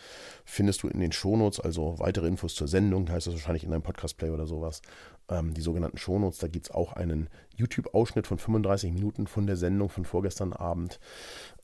findest 0.44 0.82
du 0.82 0.88
in 0.88 1.00
den 1.00 1.12
Shownotes 1.12 1.60
also 1.60 1.98
weitere 1.98 2.26
Infos 2.26 2.54
zur 2.54 2.68
Sendung. 2.68 3.08
heißt 3.10 3.26
das 3.26 3.34
wahrscheinlich 3.34 3.64
in 3.64 3.70
deinem 3.70 3.82
Podcast-Player 3.82 4.25
Play 4.26 4.30
oder 4.30 4.46
sowas, 4.46 4.82
ähm, 5.28 5.54
die 5.54 5.60
sogenannten 5.60 5.98
Shownotes. 5.98 6.38
Da 6.38 6.48
gibt 6.48 6.66
es 6.66 6.70
auch 6.70 6.92
einen 6.92 7.28
YouTube-Ausschnitt 7.56 8.26
von 8.26 8.38
35 8.38 8.92
Minuten 8.92 9.26
von 9.26 9.46
der 9.46 9.56
Sendung 9.56 9.88
von 9.88 10.04
vorgestern 10.04 10.52
Abend. 10.52 10.98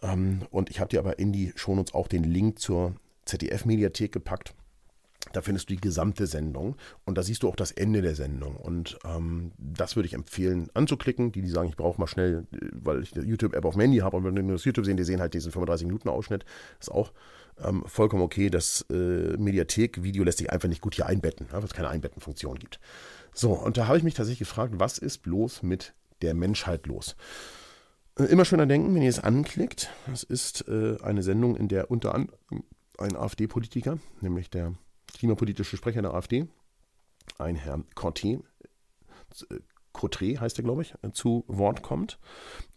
Ähm, 0.03 0.43
und 0.51 0.71
ich 0.71 0.81
habe 0.81 0.89
dir 0.89 1.01
aber 1.01 1.19
in 1.19 1.33
die 1.33 1.53
Shownotes 1.57 1.95
auch 1.95 2.09
den 2.09 2.25
Link 2.25 2.59
zur 2.59 2.95
ZDF-Mediathek 3.27 4.13
gepackt. 4.13 4.55
Da 5.33 5.41
findest 5.41 5.71
du 5.71 5.75
die 5.75 5.81
gesamte 5.81 6.27
Sendung 6.27 6.75
und 7.05 7.17
da 7.17 7.23
siehst 7.23 7.45
du 7.45 7.49
auch 7.49 7.55
das 7.55 7.71
Ende 7.71 8.03
der 8.03 8.17
Sendung. 8.17 8.57
Und 8.57 8.99
ähm, 9.05 9.53
das 9.57 9.95
würde 9.95 10.09
ich 10.09 10.15
empfehlen 10.15 10.69
anzuklicken. 10.75 11.31
Die, 11.31 11.43
die 11.43 11.49
sagen, 11.49 11.69
ich 11.69 11.77
brauche 11.77 12.01
mal 12.01 12.09
schnell, 12.09 12.45
weil 12.73 13.03
ich 13.03 13.15
eine 13.15 13.25
YouTube-App 13.25 13.65
auf 13.65 13.75
dem 13.75 13.83
Handy 13.83 13.99
habe 13.99 14.17
und 14.17 14.25
wenn 14.25 14.35
die 14.35 14.53
das 14.53 14.65
YouTube 14.65 14.85
sehen, 14.85 14.97
die 14.97 15.05
sehen 15.05 15.21
halt 15.21 15.35
diesen 15.35 15.53
35-Minuten-Ausschnitt. 15.53 16.45
Ist 16.81 16.91
auch 16.91 17.13
ähm, 17.63 17.85
vollkommen 17.87 18.23
okay. 18.23 18.51
Das 18.51 18.85
äh, 18.91 19.37
Mediathek-Video 19.37 20.25
lässt 20.25 20.39
sich 20.39 20.51
einfach 20.51 20.69
nicht 20.69 20.81
gut 20.81 20.95
hier 20.95 21.07
einbetten, 21.07 21.47
ja, 21.51 21.59
weil 21.59 21.65
es 21.65 21.75
keine 21.75 21.89
Einbettenfunktion 21.89 22.59
gibt. 22.59 22.81
So, 23.33 23.53
und 23.53 23.77
da 23.77 23.87
habe 23.87 23.99
ich 23.99 24.05
mich 24.05 24.15
tatsächlich 24.15 24.49
gefragt, 24.49 24.75
was 24.77 24.99
ist 24.99 25.19
bloß 25.19 25.63
mit 25.63 25.95
der 26.21 26.35
Menschheit 26.35 26.87
los? 26.87 27.17
Äh, 28.19 28.25
immer 28.25 28.45
schöner 28.45 28.67
denken, 28.67 28.95
wenn 28.95 29.03
ihr 29.03 29.09
es 29.09 29.21
anklickt. 29.21 29.91
Das 30.07 30.23
ist 30.23 30.67
äh, 30.69 30.97
eine 31.03 31.23
Sendung, 31.23 31.57
in 31.57 31.69
der 31.69 31.91
unter 31.91 32.15
anderem 32.15 32.65
ein 32.99 33.17
AfD-Politiker, 33.17 33.99
nämlich 34.21 34.51
der 34.51 34.75
klimapolitische 35.15 35.77
Sprecher 35.77 36.03
der 36.03 36.15
AfD, 36.15 36.47
ein 37.39 37.57
Herr 37.57 37.83
Corté, 37.95 38.43
äh, 39.51 39.59
Cotré 39.95 40.39
heißt 40.39 40.59
er, 40.59 40.65
glaube 40.65 40.83
ich, 40.83 40.95
zu 41.13 41.45
Wort 41.49 41.83
kommt. 41.83 42.19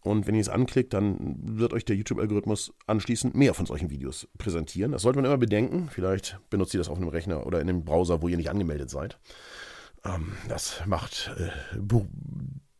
Und 0.01 0.27
wenn 0.27 0.36
ihr 0.36 0.41
es 0.41 0.50
anklickt, 0.50 0.93
dann 0.93 1.38
wird 1.41 1.74
euch 1.74 1.86
der 1.86 1.95
YouTube-Algorithmus 1.95 2.74
anschließend 2.86 3.36
mehr 3.36 3.53
von 3.53 3.65
solchen 3.65 3.89
Videos 3.89 4.27
präsentieren. 4.38 4.91
Das 4.91 5.01
sollte 5.01 5.17
man 5.17 5.25
immer 5.25 5.38
bedenken. 5.38 5.89
Vielleicht 5.89 6.39
benutzt 6.50 6.74
ihr 6.74 6.77
das 6.79 6.89
auf 6.89 6.98
einem 6.98 7.07
Rechner 7.07 7.45
oder 7.45 7.60
in 7.60 7.69
einem 7.69 7.84
Browser, 7.84 8.22
wo 8.22 8.27
ihr 8.27 8.38
nicht 8.38 8.50
angemeldet 8.50 8.89
seid. 8.89 9.17
Ähm, 10.03 10.34
das 10.48 10.81
macht 10.86 11.31
äh, 11.38 11.50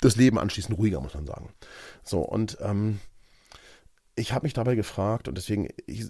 das 0.02 0.16
Leben 0.16 0.38
anschließend 0.38 0.78
ruhiger, 0.78 1.02
muss 1.02 1.16
man 1.16 1.26
sagen. 1.26 1.50
So, 2.04 2.20
und 2.20 2.58
ähm, 2.62 3.00
ich 4.16 4.32
habe 4.32 4.46
mich 4.46 4.54
dabei 4.54 4.76
gefragt 4.76 5.28
und 5.28 5.38
deswegen 5.38 5.68
ich 5.88 6.06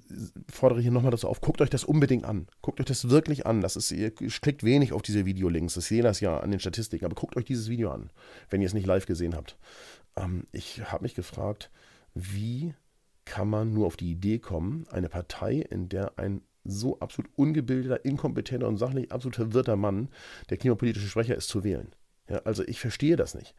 fordere 0.52 0.80
hier 0.80 0.92
nochmal 0.92 1.12
dazu 1.12 1.28
auf, 1.28 1.42
guckt 1.42 1.62
euch 1.62 1.72
das 1.72 1.84
unbedingt 1.84 2.26
an. 2.26 2.48
Guckt 2.62 2.80
euch 2.80 2.86
das 2.86 3.10
wirklich 3.10 3.46
an. 3.48 3.62
Das 3.62 3.76
ist, 3.76 3.92
ihr 3.92 4.12
klickt 4.12 4.64
wenig 4.64 4.94
auf 4.94 5.02
diese 5.02 5.26
Videolinks. 5.26 5.76
Ich 5.78 5.86
sehe 5.86 6.04
das 6.04 6.20
ja 6.20 6.40
an 6.40 6.52
den 6.52 6.60
Statistiken, 6.60 7.06
aber 7.06 7.16
guckt 7.16 7.36
euch 7.36 7.46
dieses 7.46 7.68
Video 7.68 7.92
an, 7.92 8.12
wenn 8.50 8.62
ihr 8.62 8.68
es 8.68 8.76
nicht 8.76 8.86
live 8.86 9.08
gesehen 9.08 9.36
habt. 9.36 9.58
Ähm, 10.16 10.46
ich 10.52 10.82
habe 10.92 11.04
mich 11.04 11.16
gefragt, 11.16 11.72
wie 12.14 12.76
kann 13.26 13.50
man 13.50 13.74
nur 13.74 13.88
auf 13.88 13.98
die 13.98 14.12
Idee 14.12 14.38
kommen, 14.38 14.86
eine 14.92 15.10
Partei, 15.10 15.56
in 15.56 15.90
der 15.90 16.20
ein 16.20 16.42
so 16.64 17.00
absolut 17.00 17.32
ungebildeter, 17.36 18.06
inkompetenter 18.06 18.68
und 18.68 18.78
sachlich 18.78 19.12
absolut 19.12 19.36
verwirrter 19.36 19.76
Mann 19.76 20.10
der 20.50 20.58
klimapolitische 20.58 21.08
Sprecher 21.08 21.36
ist, 21.36 21.50
zu 21.50 21.64
wählen. 21.64 21.94
Ja, 22.30 22.38
also 22.40 22.64
ich 22.64 22.80
verstehe 22.80 23.16
das 23.16 23.36
nicht. 23.36 23.54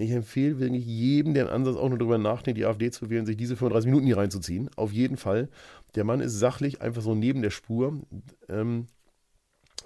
Ich 0.00 0.12
empfehle 0.12 0.60
wirklich 0.60 0.86
jedem, 0.86 1.34
der 1.34 1.46
einen 1.46 1.66
Ansatz 1.66 1.76
auch 1.76 1.88
nur 1.88 1.98
darüber 1.98 2.18
nachdenkt, 2.18 2.56
die 2.56 2.66
AfD 2.66 2.90
zu 2.92 3.10
wählen, 3.10 3.26
sich 3.26 3.36
diese 3.36 3.56
35 3.56 3.86
Minuten 3.86 4.06
hier 4.06 4.16
reinzuziehen. 4.16 4.70
Auf 4.76 4.92
jeden 4.92 5.16
Fall. 5.16 5.48
Der 5.96 6.04
Mann 6.04 6.20
ist 6.20 6.38
sachlich 6.38 6.80
einfach 6.80 7.02
so 7.02 7.16
neben 7.16 7.42
der 7.42 7.50
Spur, 7.50 8.00
ähm, 8.48 8.86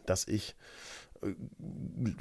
dass 0.04 0.28
ich 0.28 0.54
äh, 1.22 1.32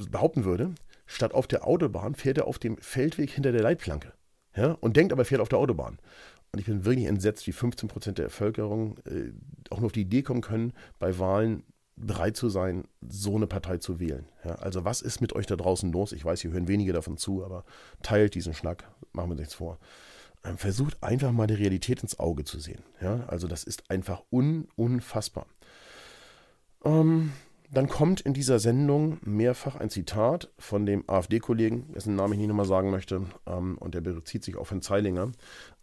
behaupten 0.09 0.45
würde, 0.45 0.73
statt 1.05 1.33
auf 1.33 1.47
der 1.47 1.67
Autobahn 1.67 2.15
fährt 2.15 2.37
er 2.37 2.47
auf 2.47 2.59
dem 2.59 2.77
Feldweg 2.77 3.29
hinter 3.29 3.51
der 3.51 3.61
Leitplanke. 3.61 4.13
Ja, 4.55 4.71
und 4.79 4.95
denkt 4.95 5.11
aber, 5.11 5.25
fährt 5.25 5.41
auf 5.41 5.49
der 5.49 5.59
Autobahn. 5.59 5.99
Und 6.53 6.59
ich 6.59 6.65
bin 6.65 6.85
wirklich 6.85 7.07
entsetzt, 7.07 7.45
wie 7.45 7.51
15 7.51 7.89
Prozent 7.89 8.17
der 8.19 8.25
Bevölkerung 8.25 8.97
äh, 9.05 9.33
auch 9.69 9.79
nur 9.79 9.87
auf 9.87 9.91
die 9.91 10.01
Idee 10.01 10.21
kommen 10.21 10.41
können, 10.41 10.71
bei 10.97 11.19
Wahlen 11.19 11.63
bereit 11.95 12.35
zu 12.35 12.49
sein, 12.49 12.85
so 13.07 13.35
eine 13.35 13.47
Partei 13.47 13.77
zu 13.77 13.99
wählen. 13.99 14.27
Ja, 14.43 14.55
also 14.55 14.85
was 14.85 15.01
ist 15.01 15.21
mit 15.21 15.33
euch 15.33 15.45
da 15.45 15.55
draußen 15.55 15.91
los? 15.91 16.11
Ich 16.13 16.25
weiß, 16.25 16.41
hier 16.41 16.51
hören 16.51 16.67
wenige 16.67 16.93
davon 16.93 17.17
zu, 17.17 17.43
aber 17.43 17.63
teilt 18.01 18.35
diesen 18.35 18.53
Schnack, 18.53 18.89
machen 19.11 19.29
wir 19.29 19.35
nichts 19.35 19.53
vor. 19.53 19.77
Ähm, 20.43 20.57
versucht 20.57 21.03
einfach 21.03 21.31
mal 21.31 21.47
die 21.47 21.53
Realität 21.53 22.01
ins 22.01 22.19
Auge 22.19 22.43
zu 22.43 22.59
sehen. 22.59 22.83
Ja, 23.01 23.25
also 23.27 23.47
das 23.47 23.63
ist 23.63 23.89
einfach 23.91 24.23
un 24.31 24.67
unfassbar. 24.75 25.45
Ähm, 26.83 27.31
dann 27.69 27.87
kommt 27.87 28.21
in 28.21 28.33
dieser 28.33 28.59
Sendung 28.59 29.19
mehrfach 29.21 29.75
ein 29.75 29.89
Zitat 29.89 30.51
von 30.57 30.85
dem 30.85 31.03
AfD-Kollegen, 31.07 31.93
dessen 31.93 32.15
Namen 32.15 32.33
ich 32.33 32.39
nicht 32.39 32.49
nochmal 32.49 32.65
sagen 32.65 32.89
möchte, 32.89 33.21
ähm, 33.45 33.77
und 33.77 33.95
der 33.95 34.01
bezieht 34.01 34.43
sich 34.43 34.57
auf 34.57 34.71
Herrn 34.71 34.81
Zeilinger, 34.81 35.31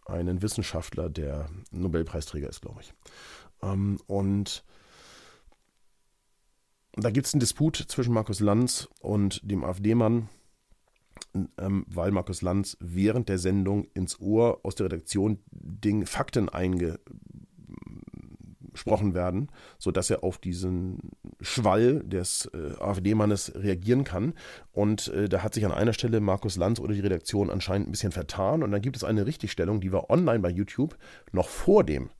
einen 0.04 0.42
Wissenschaftler, 0.42 1.08
der 1.08 1.48
Nobelpreisträger 1.70 2.48
ist, 2.48 2.62
glaube 2.62 2.80
ich. 2.82 2.92
Ähm, 3.62 3.98
und 4.06 4.64
da 6.98 7.10
gibt 7.10 7.26
es 7.26 7.34
einen 7.34 7.40
Disput 7.40 7.76
zwischen 7.76 8.12
Markus 8.12 8.40
Lanz 8.40 8.88
und 9.00 9.40
dem 9.48 9.64
AfD-Mann, 9.64 10.28
ähm, 11.58 11.86
weil 11.88 12.10
Markus 12.10 12.42
Lanz 12.42 12.76
während 12.80 13.28
der 13.28 13.38
Sendung 13.38 13.86
ins 13.94 14.20
Ohr 14.20 14.60
aus 14.64 14.74
der 14.74 14.86
Redaktion 14.86 15.38
Ding 15.50 16.06
Fakten 16.06 16.48
eingesprochen 16.48 16.98
werden, 19.14 19.50
sodass 19.78 20.10
er 20.10 20.24
auf 20.24 20.38
diesen 20.38 21.10
Schwall 21.40 22.02
des 22.04 22.50
äh, 22.52 22.74
AfD-Mannes 22.80 23.52
reagieren 23.54 24.02
kann. 24.04 24.34
Und 24.72 25.08
äh, 25.08 25.28
da 25.28 25.42
hat 25.42 25.54
sich 25.54 25.64
an 25.64 25.72
einer 25.72 25.92
Stelle 25.92 26.20
Markus 26.20 26.56
Lanz 26.56 26.80
oder 26.80 26.94
die 26.94 27.00
Redaktion 27.00 27.50
anscheinend 27.50 27.88
ein 27.88 27.92
bisschen 27.92 28.12
vertan. 28.12 28.62
Und 28.64 28.72
dann 28.72 28.82
gibt 28.82 28.96
es 28.96 29.04
eine 29.04 29.26
Richtigstellung, 29.26 29.80
die 29.80 29.92
war 29.92 30.10
online 30.10 30.40
bei 30.40 30.50
YouTube 30.50 30.96
noch 31.32 31.48
vor 31.48 31.84
dem 31.84 32.10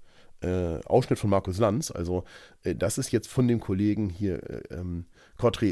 äh, 0.41 0.79
Ausschnitt 0.85 1.19
von 1.19 1.31
Markus 1.31 1.59
Lanz. 1.59 1.91
Also 1.91 2.25
äh, 2.65 2.75
das 2.75 2.99
ist 2.99 3.13
jetzt 3.13 3.29
von 3.29 3.49
dem 3.49 3.61
Kollegen 3.61 4.09
hier 4.09 4.43
äh, 4.49 4.75
ähm, 4.75 5.07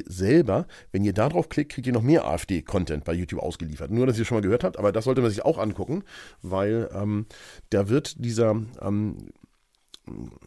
selber. 0.06 0.66
Wenn 0.92 1.04
ihr 1.04 1.12
da 1.12 1.28
drauf 1.28 1.48
klickt, 1.48 1.72
kriegt 1.72 1.86
ihr 1.86 1.92
noch 1.92 2.02
mehr 2.02 2.24
AfD-Content 2.24 3.04
bei 3.04 3.12
YouTube 3.12 3.40
ausgeliefert. 3.40 3.90
Nur, 3.90 4.06
dass 4.06 4.18
ihr 4.18 4.24
schon 4.24 4.36
mal 4.36 4.42
gehört 4.42 4.64
habt, 4.64 4.78
aber 4.78 4.92
das 4.92 5.04
sollte 5.04 5.22
man 5.22 5.30
sich 5.30 5.44
auch 5.44 5.58
angucken, 5.58 6.04
weil 6.42 6.88
ähm, 6.92 7.26
da 7.70 7.88
wird 7.88 8.24
dieser 8.24 8.62
ähm, 8.80 9.30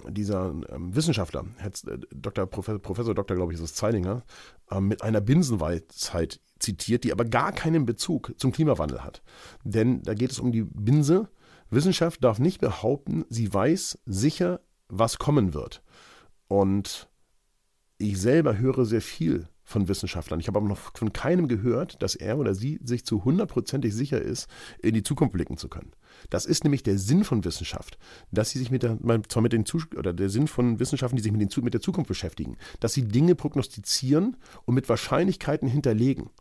dieser 0.10 0.54
ähm, 0.70 0.96
Wissenschaftler, 0.96 1.46
äh, 1.62 1.98
Dr. 2.16 2.46
Professor, 2.46 2.80
Professor 2.80 3.14
Dr. 3.14 3.36
glaube 3.36 3.52
ich, 3.52 3.60
ist 3.60 3.66
es 3.66 3.74
Zeilinger, 3.74 4.24
ähm, 4.72 4.88
mit 4.88 5.02
einer 5.02 5.22
Binsenweisheit 5.22 6.40
zitiert, 6.60 7.04
die 7.04 7.12
aber 7.12 7.26
gar 7.26 7.52
keinen 7.52 7.86
Bezug 7.86 8.34
zum 8.38 8.52
Klimawandel 8.52 9.04
hat. 9.04 9.22
Denn 9.64 10.02
da 10.04 10.14
geht 10.14 10.32
es 10.32 10.40
um 10.40 10.52
die 10.52 10.64
Binse, 10.64 11.30
Wissenschaft 11.70 12.24
darf 12.24 12.40
nicht 12.40 12.62
behaupten, 12.62 13.26
sie 13.30 13.54
weiß 13.54 14.00
sicher, 14.06 14.62
was 14.88 15.20
kommen 15.20 15.54
wird. 15.54 15.84
Und 16.48 17.10
ich 17.98 18.20
selber 18.20 18.58
höre 18.58 18.86
sehr 18.86 19.02
viel 19.02 19.48
von 19.70 19.88
Wissenschaftlern. 19.88 20.40
Ich 20.40 20.48
habe 20.48 20.58
aber 20.58 20.68
noch 20.68 20.98
von 20.98 21.14
keinem 21.14 21.48
gehört, 21.48 22.02
dass 22.02 22.16
er 22.16 22.40
oder 22.40 22.56
sie 22.56 22.80
sich 22.84 23.06
zu 23.06 23.24
hundertprozentig 23.24 23.94
sicher 23.94 24.20
ist, 24.20 24.48
in 24.82 24.96
die 24.96 25.04
Zukunft 25.04 25.34
blicken 25.34 25.58
zu 25.58 25.70
können. 25.70 25.92
Das 26.32 26.48
ist 26.48 26.64
nämlich 26.64 26.82
der 26.82 26.98
Sinn 26.98 27.24
von 27.24 27.46
Wissenschaft, 27.46 28.00
dass 28.32 28.50
sie 28.50 28.58
sich 28.58 28.72
mit 28.72 28.82
der, 28.82 28.98
zwar 29.28 29.44
mit 29.44 29.54
den 29.54 29.66
oder 29.96 30.12
der 30.12 30.30
Sinn 30.30 30.48
von 30.48 30.80
Wissenschaften, 30.80 31.18
die 31.18 31.22
sich 31.22 31.32
mit, 31.32 31.42
den, 31.42 31.64
mit 31.64 31.74
der 31.76 31.82
Zukunft 31.82 32.08
beschäftigen, 32.08 32.58
dass 32.80 32.94
sie 32.94 33.08
Dinge 33.08 33.36
prognostizieren 33.36 34.38
und 34.66 34.74
mit 34.74 34.90
Wahrscheinlichkeiten 34.90 35.68
hinterlegen. 35.68 36.32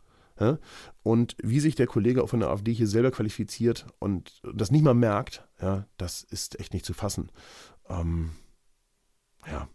Und 1.02 1.37
wie 1.42 1.61
sich 1.61 1.75
der 1.75 1.87
Kollege 1.87 2.26
von 2.26 2.40
der 2.40 2.50
AfD 2.50 2.73
hier 2.73 2.87
selber 2.87 3.11
qualifiziert 3.11 3.87
und 3.99 4.40
das 4.54 4.71
nicht 4.71 4.85
mal 4.85 4.95
merkt, 4.95 5.47
ja, 5.61 5.87
das 5.97 6.23
ist 6.23 6.59
echt 6.61 6.73
nicht 6.75 6.85
zu 6.85 6.95
fassen. 6.95 7.30
Ähm, 7.88 8.30
ja, 9.47 9.68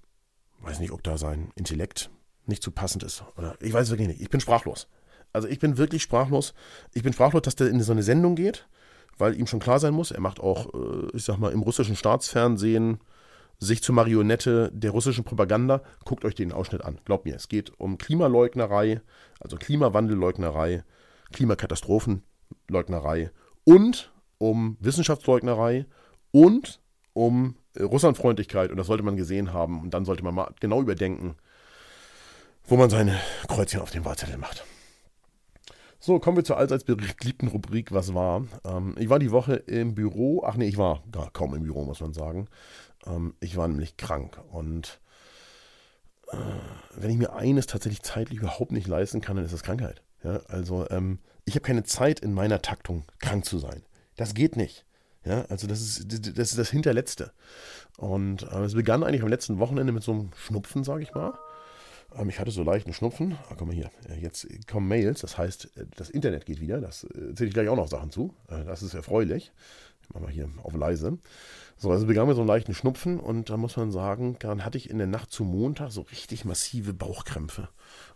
weiß 0.62 0.80
nicht, 0.80 0.92
ob 0.92 1.04
da 1.04 1.18
sein 1.18 1.52
Intellekt 1.56 2.10
nicht 2.46 2.64
zu 2.64 2.72
passend 2.72 3.04
ist. 3.04 3.24
Oder 3.38 3.56
ich 3.62 3.74
weiß 3.74 3.86
es 3.86 3.92
wirklich 3.92 4.08
nicht. 4.08 4.22
Ich 4.22 4.30
bin 4.30 4.40
sprachlos. 4.40 4.88
Also 5.32 5.48
ich 5.48 5.60
bin 5.60 5.78
wirklich 5.78 6.04
sprachlos. 6.04 6.54
Ich 6.94 7.04
bin 7.04 7.14
sprachlos, 7.14 7.42
dass 7.42 7.56
der 7.56 7.68
in 7.68 7.82
so 7.82 7.92
eine 7.92 8.04
Sendung 8.04 8.36
geht, 8.36 8.68
weil 9.18 9.40
ihm 9.40 9.48
schon 9.48 9.60
klar 9.60 9.80
sein 9.80 9.94
muss, 9.94 10.12
er 10.12 10.22
macht 10.22 10.40
auch, 10.40 10.74
äh, 10.74 11.08
ich 11.14 11.24
sag 11.24 11.38
mal, 11.38 11.52
im 11.52 11.62
russischen 11.62 11.96
Staatsfernsehen 11.96 13.00
sich 13.60 13.84
zur 13.84 13.96
Marionette 13.96 14.72
der 14.74 14.92
russischen 14.92 15.24
Propaganda. 15.24 15.82
Guckt 16.06 16.26
euch 16.26 16.36
den 16.36 16.52
Ausschnitt 16.52 16.84
an. 16.84 17.00
Glaubt 17.06 17.26
mir, 17.26 17.36
es 17.36 17.48
geht 17.48 17.72
um 17.80 17.98
Klimaleugnerei, 17.98 19.02
also 19.40 19.58
Klimawandelleugnerei, 19.58 20.84
Klimakatastrophenleugnerei 21.32 23.32
und 23.64 24.12
um 24.38 24.78
Wissenschaftsleugnerei 24.80 25.86
und 26.32 26.82
um 27.14 27.56
Russlandfreundlichkeit. 27.80 28.72
Und 28.72 28.78
das 28.78 28.88
sollte 28.88 29.04
man 29.04 29.18
gesehen 29.18 29.54
haben. 29.54 29.82
Und 29.82 29.94
dann 29.94 30.06
sollte 30.06 30.24
man 30.24 30.36
mal 30.36 30.54
genau 30.60 30.82
überdenken, 30.82 31.36
wo 32.66 32.78
man 32.78 32.90
seine 32.90 33.20
Kreuzchen 33.48 33.82
auf 33.82 33.92
den 33.92 34.06
Wahlzettel 34.06 34.38
macht. 34.38 34.64
So, 36.00 36.20
kommen 36.20 36.36
wir 36.36 36.44
zur 36.44 36.58
allseits 36.58 36.84
beliebten 36.84 37.48
Rubrik 37.48 37.94
Was 37.94 38.14
war? 38.14 38.44
Ähm, 38.66 38.96
ich 39.00 39.10
war 39.10 39.20
die 39.20 39.32
Woche 39.32 39.56
im 39.56 39.96
Büro. 39.96 40.44
Ach 40.46 40.58
nee, 40.58 40.68
ich 40.68 40.78
war 40.78 41.02
gar 41.10 41.32
kaum 41.32 41.56
im 41.56 41.64
Büro, 41.64 41.86
muss 41.86 42.02
man 42.02 42.12
sagen. 42.12 42.50
Ähm, 43.06 43.36
ich 43.40 43.58
war 43.58 43.68
nämlich 43.68 43.98
krank. 43.98 44.40
Und 44.52 45.00
äh, 46.32 46.38
wenn 46.96 47.12
ich 47.12 47.18
mir 47.18 47.34
eines 47.34 47.68
tatsächlich 47.68 48.02
zeitlich 48.04 48.40
überhaupt 48.40 48.72
nicht 48.72 48.88
leisten 48.88 49.22
kann, 49.22 49.36
dann 49.36 49.46
ist 49.46 49.54
das 49.54 49.64
Krankheit. 49.64 50.02
Ja, 50.24 50.42
also 50.48 50.90
ähm, 50.90 51.20
ich 51.46 51.56
habe 51.56 51.64
keine 51.64 51.84
Zeit 51.84 52.20
in 52.20 52.34
meiner 52.34 52.62
Taktung 52.62 53.04
krank 53.20 53.46
zu 53.46 53.60
sein. 53.60 53.84
Das 54.16 54.34
geht 54.34 54.56
nicht. 54.56 54.86
Ja, 55.26 55.46
also 55.46 55.68
das 55.68 55.82
ist 55.82 56.38
das, 56.38 56.50
ist 56.50 56.58
das 56.58 56.70
Hinterletzte. 56.70 57.32
Und 57.98 58.44
äh, 58.44 58.64
es 58.64 58.74
begann 58.74 59.04
eigentlich 59.04 59.22
am 59.22 59.30
letzten 59.30 59.60
Wochenende 59.60 59.94
mit 59.94 60.04
so 60.04 60.12
einem 60.12 60.32
Schnupfen, 60.36 60.84
sage 60.84 61.04
ich 61.04 61.14
mal. 61.14 61.34
Ähm, 62.18 62.30
ich 62.30 62.40
hatte 62.40 62.52
so 62.52 62.64
leichten 62.64 62.94
Schnupfen. 62.94 63.38
Ah, 63.50 63.56
guck 63.58 63.68
mal 63.68 63.74
hier. 63.74 63.90
Jetzt 64.20 64.48
kommen 64.68 64.88
Mails. 64.88 65.22
Das 65.22 65.38
heißt, 65.38 65.78
äh, 65.78 65.86
das 65.96 66.10
Internet 66.10 66.46
geht 66.46 66.60
wieder. 66.60 66.82
Das 66.82 67.06
äh, 67.06 67.34
zähle 67.36 67.48
ich 67.48 67.54
gleich 67.54 67.70
auch 67.70 67.76
noch 67.76 67.88
Sachen 67.88 68.12
zu. 68.12 68.34
Äh, 68.50 68.66
das 68.66 68.84
ist 68.84 68.94
erfreulich. 68.94 69.52
Ich 70.04 70.14
mache 70.14 70.24
mal 70.24 70.32
hier 70.32 70.50
auf 70.62 70.74
leise. 70.74 71.18
So, 71.78 71.92
also 71.92 72.06
begann 72.06 72.28
mit 72.28 72.36
so 72.36 72.42
einem 72.42 72.48
leichten 72.48 72.74
Schnupfen 72.74 73.20
und 73.20 73.50
da 73.50 73.58
muss 73.58 73.76
man 73.78 73.92
sagen, 73.92 74.38
dann 74.40 74.64
hatte 74.64 74.78
ich 74.78 74.90
in 74.90 75.00
der 75.00 75.08
Nacht 75.08 75.32
zu 75.32 75.44
Montag 75.44 75.92
so 75.92 76.02
richtig 76.02 76.46
massive 76.46 76.94
Bauchkrämpfe. 76.94 77.70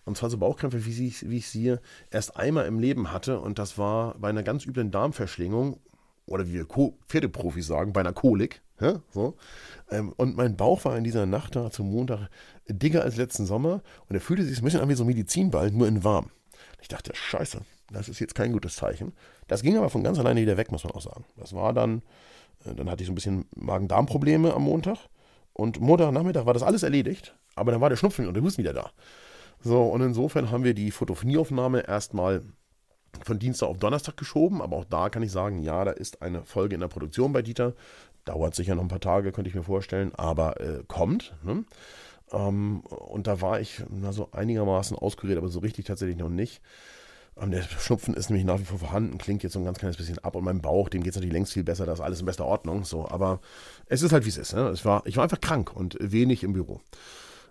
Und 0.05 0.17
zwar 0.17 0.29
so 0.29 0.37
Bauchkrämpfe, 0.37 0.85
wie 0.85 1.07
ich, 1.07 1.29
wie 1.29 1.37
ich 1.37 1.49
sie 1.49 1.75
erst 2.11 2.37
einmal 2.37 2.65
im 2.65 2.79
Leben 2.79 3.11
hatte. 3.11 3.39
Und 3.39 3.59
das 3.59 3.77
war 3.77 4.15
bei 4.19 4.29
einer 4.29 4.43
ganz 4.43 4.65
üblen 4.65 4.91
Darmverschlingung 4.91 5.79
oder 6.25 6.47
wie 6.47 6.53
wir 6.53 6.67
Pferdeprofis 7.07 7.67
sagen, 7.67 7.93
bei 7.93 8.01
einer 8.01 8.13
Kolik. 8.13 8.61
Ja, 8.79 9.01
so. 9.09 9.35
Ähm, 9.89 10.13
und 10.17 10.37
mein 10.37 10.55
Bauch 10.55 10.85
war 10.85 10.95
in 10.97 11.03
dieser 11.03 11.25
Nacht 11.25 11.55
da 11.55 11.71
zum 11.71 11.91
Montag 11.91 12.29
dicker 12.67 13.01
als 13.01 13.15
letzten 13.15 13.45
Sommer 13.45 13.81
und 14.07 14.15
er 14.15 14.21
fühlte 14.21 14.43
sich 14.43 14.59
ein 14.59 14.63
bisschen 14.63 14.81
an 14.81 14.89
wie 14.89 14.93
so 14.93 15.03
ein 15.03 15.07
Medizinball, 15.07 15.71
nur 15.71 15.87
in 15.87 16.03
warm. 16.03 16.29
Ich 16.79 16.87
dachte, 16.87 17.11
scheiße, 17.15 17.61
das 17.91 18.09
ist 18.09 18.19
jetzt 18.19 18.35
kein 18.35 18.51
gutes 18.51 18.75
Zeichen. 18.75 19.13
Das 19.47 19.61
ging 19.61 19.77
aber 19.77 19.89
von 19.89 20.03
ganz 20.03 20.19
alleine 20.19 20.41
wieder 20.41 20.57
weg, 20.57 20.71
muss 20.71 20.83
man 20.83 20.93
auch 20.93 21.01
sagen. 21.01 21.25
Das 21.37 21.53
war 21.53 21.73
dann, 21.73 22.01
äh, 22.65 22.73
dann 22.75 22.89
hatte 22.89 23.03
ich 23.03 23.07
so 23.07 23.11
ein 23.11 23.15
bisschen 23.15 23.45
Magen-Darm-Probleme 23.55 24.53
am 24.53 24.63
Montag 24.63 24.97
und 25.53 25.79
Montagnachmittag 25.79 26.45
war 26.45 26.53
das 26.53 26.63
alles 26.63 26.83
erledigt, 26.83 27.35
aber 27.55 27.71
dann 27.71 27.81
war 27.81 27.89
der 27.89 27.95
Schnupfen 27.95 28.27
und 28.27 28.33
der 28.33 28.43
Husten 28.43 28.59
wieder 28.59 28.73
da. 28.73 28.91
So, 29.63 29.83
und 29.83 30.01
insofern 30.01 30.51
haben 30.51 30.63
wir 30.63 30.73
die 30.73 30.91
Fotophonieaufnahme 30.91 31.87
erstmal 31.87 32.43
von 33.23 33.39
Dienstag 33.39 33.67
auf 33.67 33.77
Donnerstag 33.77 34.17
geschoben, 34.17 34.61
aber 34.61 34.77
auch 34.77 34.85
da 34.85 35.09
kann 35.09 35.23
ich 35.23 35.31
sagen, 35.31 35.63
ja, 35.63 35.83
da 35.83 35.91
ist 35.91 36.21
eine 36.21 36.43
Folge 36.43 36.75
in 36.75 36.81
der 36.81 36.87
Produktion 36.87 37.33
bei 37.33 37.41
Dieter. 37.41 37.73
Dauert 38.25 38.55
sicher 38.55 38.75
noch 38.75 38.83
ein 38.83 38.89
paar 38.89 38.99
Tage, 38.99 39.31
könnte 39.31 39.49
ich 39.49 39.55
mir 39.55 39.63
vorstellen, 39.63 40.13
aber 40.15 40.59
äh, 40.59 40.83
kommt. 40.87 41.33
Ne? 41.43 41.63
Ähm, 42.31 42.81
und 42.81 43.25
da 43.27 43.41
war 43.41 43.59
ich 43.59 43.81
na, 43.89 44.11
so 44.11 44.29
einigermaßen 44.31 44.97
auskuriert, 44.97 45.37
aber 45.37 45.47
so 45.47 45.59
richtig 45.59 45.85
tatsächlich 45.85 46.17
noch 46.17 46.29
nicht. 46.29 46.61
Der 47.39 47.61
Schnupfen 47.61 48.15
ist 48.15 48.29
nämlich 48.29 48.45
nach 48.45 48.59
wie 48.59 48.65
vor 48.65 48.79
vorhanden, 48.79 49.17
klingt 49.19 49.43
jetzt 49.43 49.53
so 49.53 49.59
ein 49.59 49.65
ganz 49.65 49.77
kleines 49.77 49.97
bisschen 49.97 50.19
ab 50.19 50.35
und 50.35 50.43
mein 50.43 50.61
Bauch, 50.61 50.89
dem 50.89 51.03
geht 51.03 51.11
es 51.11 51.15
natürlich 51.15 51.33
längst 51.33 51.53
viel 51.53 51.63
besser, 51.63 51.85
da 51.85 51.93
ist 51.93 52.01
alles 52.01 52.19
in 52.19 52.25
bester 52.25 52.45
Ordnung. 52.45 52.83
So, 52.83 53.07
aber 53.07 53.39
es 53.85 54.01
ist 54.01 54.11
halt 54.11 54.25
wie 54.25 54.29
es 54.29 54.37
ist. 54.37 54.53
Ne? 54.53 54.73
War, 54.83 55.03
ich 55.05 55.17
war 55.17 55.23
einfach 55.23 55.39
krank 55.39 55.75
und 55.75 55.97
wenig 55.99 56.43
im 56.43 56.53
Büro. 56.53 56.81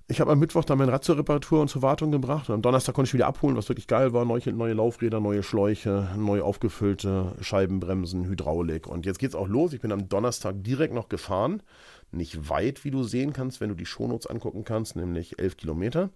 Ich 0.08 0.20
habe 0.20 0.30
am 0.30 0.38
Mittwoch 0.38 0.64
dann 0.64 0.78
mein 0.78 0.88
Rad 0.88 1.02
zur 1.02 1.18
Reparatur 1.18 1.60
und 1.60 1.68
zur 1.68 1.82
Wartung 1.82 2.12
gebracht. 2.12 2.48
Und 2.48 2.54
am 2.54 2.62
Donnerstag 2.62 2.94
konnte 2.94 3.08
ich 3.08 3.14
wieder 3.14 3.26
abholen, 3.26 3.56
was 3.56 3.68
wirklich 3.68 3.88
geil 3.88 4.12
war. 4.12 4.24
Neue, 4.24 4.52
neue 4.52 4.74
Laufräder, 4.74 5.18
neue 5.18 5.42
Schläuche, 5.42 6.10
neu 6.16 6.42
aufgefüllte 6.42 7.34
Scheibenbremsen, 7.40 8.24
Hydraulik. 8.24 8.86
Und 8.86 9.04
jetzt 9.04 9.18
geht's 9.18 9.34
auch 9.34 9.48
los. 9.48 9.72
Ich 9.72 9.80
bin 9.80 9.90
am 9.90 10.08
Donnerstag 10.08 10.62
direkt 10.62 10.94
noch 10.94 11.08
gefahren. 11.08 11.60
Nicht 12.12 12.48
weit, 12.48 12.84
wie 12.84 12.92
du 12.92 13.02
sehen 13.02 13.32
kannst, 13.32 13.60
wenn 13.60 13.68
du 13.68 13.74
die 13.74 13.84
Shownotes 13.84 14.28
angucken 14.28 14.62
kannst, 14.62 14.94
nämlich 14.94 15.40
11 15.40 15.56
Kilometer 15.56 16.10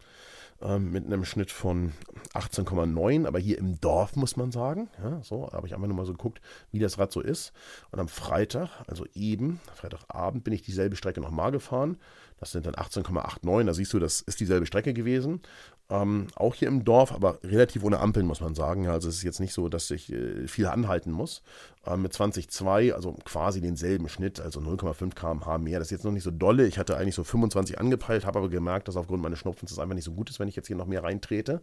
ähm, 0.62 0.90
mit 0.90 1.06
einem 1.06 1.24
Schnitt 1.24 1.50
von 1.50 1.92
18,9, 2.34 3.26
aber 3.26 3.38
hier 3.38 3.58
im 3.58 3.80
Dorf 3.80 4.16
muss 4.16 4.36
man 4.36 4.52
sagen. 4.52 4.88
Ja, 5.02 5.22
so 5.22 5.50
habe 5.52 5.66
ich 5.66 5.74
einfach 5.74 5.86
nur 5.86 5.96
mal 5.96 6.06
so 6.06 6.12
geguckt, 6.12 6.40
wie 6.70 6.78
das 6.78 6.98
Rad 6.98 7.12
so 7.12 7.20
ist. 7.20 7.52
Und 7.90 8.00
am 8.00 8.08
Freitag, 8.08 8.70
also 8.86 9.06
eben, 9.14 9.60
Freitagabend, 9.74 10.44
bin 10.44 10.52
ich 10.52 10.62
dieselbe 10.62 10.96
Strecke 10.96 11.20
nochmal 11.20 11.50
gefahren. 11.50 11.98
Das 12.38 12.52
sind 12.52 12.66
dann 12.66 12.74
18,89, 12.74 13.64
da 13.64 13.74
siehst 13.74 13.92
du, 13.92 13.98
das 13.98 14.20
ist 14.20 14.40
dieselbe 14.40 14.66
Strecke 14.66 14.94
gewesen. 14.94 15.42
Ähm, 15.90 16.28
auch 16.36 16.54
hier 16.54 16.68
im 16.68 16.84
Dorf, 16.84 17.12
aber 17.12 17.40
relativ 17.42 17.82
ohne 17.82 17.98
Ampeln, 17.98 18.24
muss 18.24 18.40
man 18.40 18.54
sagen. 18.54 18.86
Also 18.86 19.08
es 19.08 19.16
ist 19.16 19.22
jetzt 19.24 19.40
nicht 19.40 19.52
so, 19.52 19.68
dass 19.68 19.90
ich 19.90 20.12
äh, 20.12 20.46
viel 20.46 20.66
anhalten 20.66 21.10
muss. 21.10 21.42
Ähm, 21.84 22.02
mit 22.02 22.12
20,2, 22.12 22.92
also 22.92 23.14
quasi 23.24 23.60
denselben 23.60 24.08
Schnitt, 24.08 24.40
also 24.40 24.60
0,5 24.60 25.14
km/h 25.14 25.58
mehr. 25.58 25.80
Das 25.80 25.88
ist 25.88 25.92
jetzt 25.92 26.04
noch 26.04 26.12
nicht 26.12 26.22
so 26.22 26.30
dolle. 26.30 26.66
Ich 26.66 26.78
hatte 26.78 26.96
eigentlich 26.96 27.16
so 27.16 27.24
25 27.24 27.80
angepeilt, 27.80 28.24
habe 28.24 28.38
aber 28.38 28.48
gemerkt, 28.48 28.86
dass 28.86 28.96
aufgrund 28.96 29.22
meines 29.22 29.40
Schnupfens 29.40 29.70
das 29.70 29.80
einfach 29.80 29.96
nicht 29.96 30.04
so 30.04 30.12
gut 30.12 30.30
ist, 30.30 30.38
wenn 30.38 30.48
ich 30.48 30.56
jetzt 30.56 30.68
hier 30.68 30.76
noch 30.76 30.86
mehr 30.86 31.02
reintrete. 31.02 31.60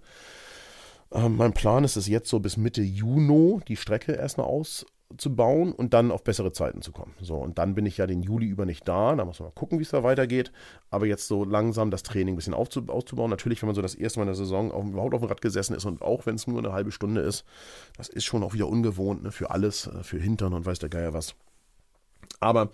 Ähm, 1.12 1.38
mein 1.38 1.54
Plan 1.54 1.86
ist 1.86 1.96
es 1.96 2.08
jetzt 2.08 2.30
so 2.30 2.40
bis 2.40 2.58
Mitte 2.58 2.82
Juni 2.82 3.62
die 3.68 3.78
Strecke 3.78 4.12
erstmal 4.12 4.48
aus, 4.48 4.86
zu 5.16 5.34
bauen 5.34 5.72
und 5.72 5.94
dann 5.94 6.12
auf 6.12 6.24
bessere 6.24 6.52
Zeiten 6.52 6.82
zu 6.82 6.92
kommen. 6.92 7.14
So, 7.22 7.36
und 7.36 7.58
dann 7.58 7.76
bin 7.76 7.86
ich 7.86 7.98
ja 7.98 8.08
den 8.08 8.22
Juli 8.22 8.48
über 8.48 8.66
nicht 8.66 8.88
da. 8.88 9.16
Da 9.16 9.24
muss 9.24 9.40
man 9.40 9.48
mal 9.48 9.54
gucken, 9.54 9.80
wie 9.80 9.84
es 9.84 9.90
da 9.90 10.04
weitergeht. 10.04 10.52
Aber 10.90 11.06
jetzt 11.06 11.28
so 11.28 11.46
langsam 11.46 11.92
das 11.92 12.04
Training 12.04 12.34
ein 12.34 12.36
bisschen 12.36 12.54
auszubauen. 12.54 13.30
Natürlich, 13.30 13.62
wenn 13.62 13.68
man 13.68 13.76
so 13.76 13.82
das 13.82 13.96
erste 13.96 14.20
Mal 14.20 14.24
in 14.24 14.28
der 14.28 14.36
Saison 14.36 14.72
auf, 14.72 14.86
überhaupt 14.86 15.14
auf 15.14 15.22
dem 15.22 15.30
Rad 15.30 15.42
gesessen 15.42 15.76
ist 15.76 15.86
und 15.86 16.02
auch 16.02 16.26
wenn 16.26 16.36
es 16.36 16.46
nur 16.46 16.60
eine 16.60 16.74
halbe 16.74 16.92
Stunde 16.92 17.22
ist, 17.22 17.46
das 17.96 18.10
ist 18.10 18.26
schon 18.26 18.44
auch 18.44 18.54
wieder 18.54 18.68
ungewohnt 18.68 19.24
ne, 19.24 19.32
für 19.32 19.50
alles, 19.52 19.88
äh, 19.88 20.04
für 20.04 20.20
Hintern 20.20 20.54
und 20.54 20.66
weiß 20.66 20.80
der 20.80 20.90
Geier 20.90 21.14
was. 21.14 21.36
Aber 22.40 22.70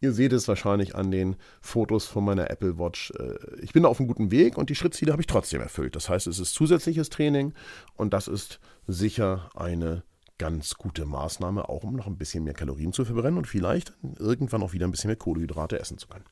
ihr 0.00 0.12
seht 0.12 0.32
es 0.32 0.48
wahrscheinlich 0.48 0.96
an 0.96 1.10
den 1.10 1.36
Fotos 1.60 2.06
von 2.06 2.24
meiner 2.24 2.50
Apple 2.50 2.78
Watch. 2.78 3.12
Äh, 3.12 3.60
ich 3.62 3.72
bin 3.72 3.86
auf 3.86 4.00
einem 4.00 4.08
guten 4.08 4.32
Weg 4.32 4.58
und 4.58 4.70
die 4.70 4.74
Schrittziele 4.74 5.12
habe 5.12 5.22
ich 5.22 5.28
trotzdem 5.28 5.60
erfüllt. 5.60 5.94
Das 5.94 6.08
heißt, 6.08 6.26
es 6.26 6.40
ist 6.40 6.54
zusätzliches 6.54 7.10
Training 7.10 7.54
und 7.94 8.12
das 8.12 8.26
ist 8.26 8.58
sicher 8.88 9.50
eine 9.54 10.02
ganz 10.38 10.74
gute 10.74 11.06
Maßnahme, 11.06 11.68
auch 11.68 11.84
um 11.84 11.94
noch 11.96 12.06
ein 12.06 12.18
bisschen 12.18 12.44
mehr 12.44 12.54
Kalorien 12.54 12.92
zu 12.92 13.04
verbrennen 13.04 13.38
und 13.38 13.46
vielleicht 13.46 13.92
irgendwann 14.18 14.62
auch 14.62 14.72
wieder 14.72 14.86
ein 14.86 14.90
bisschen 14.90 15.08
mehr 15.08 15.16
Kohlenhydrate 15.16 15.78
essen 15.78 15.98
zu 15.98 16.08
können. 16.08 16.24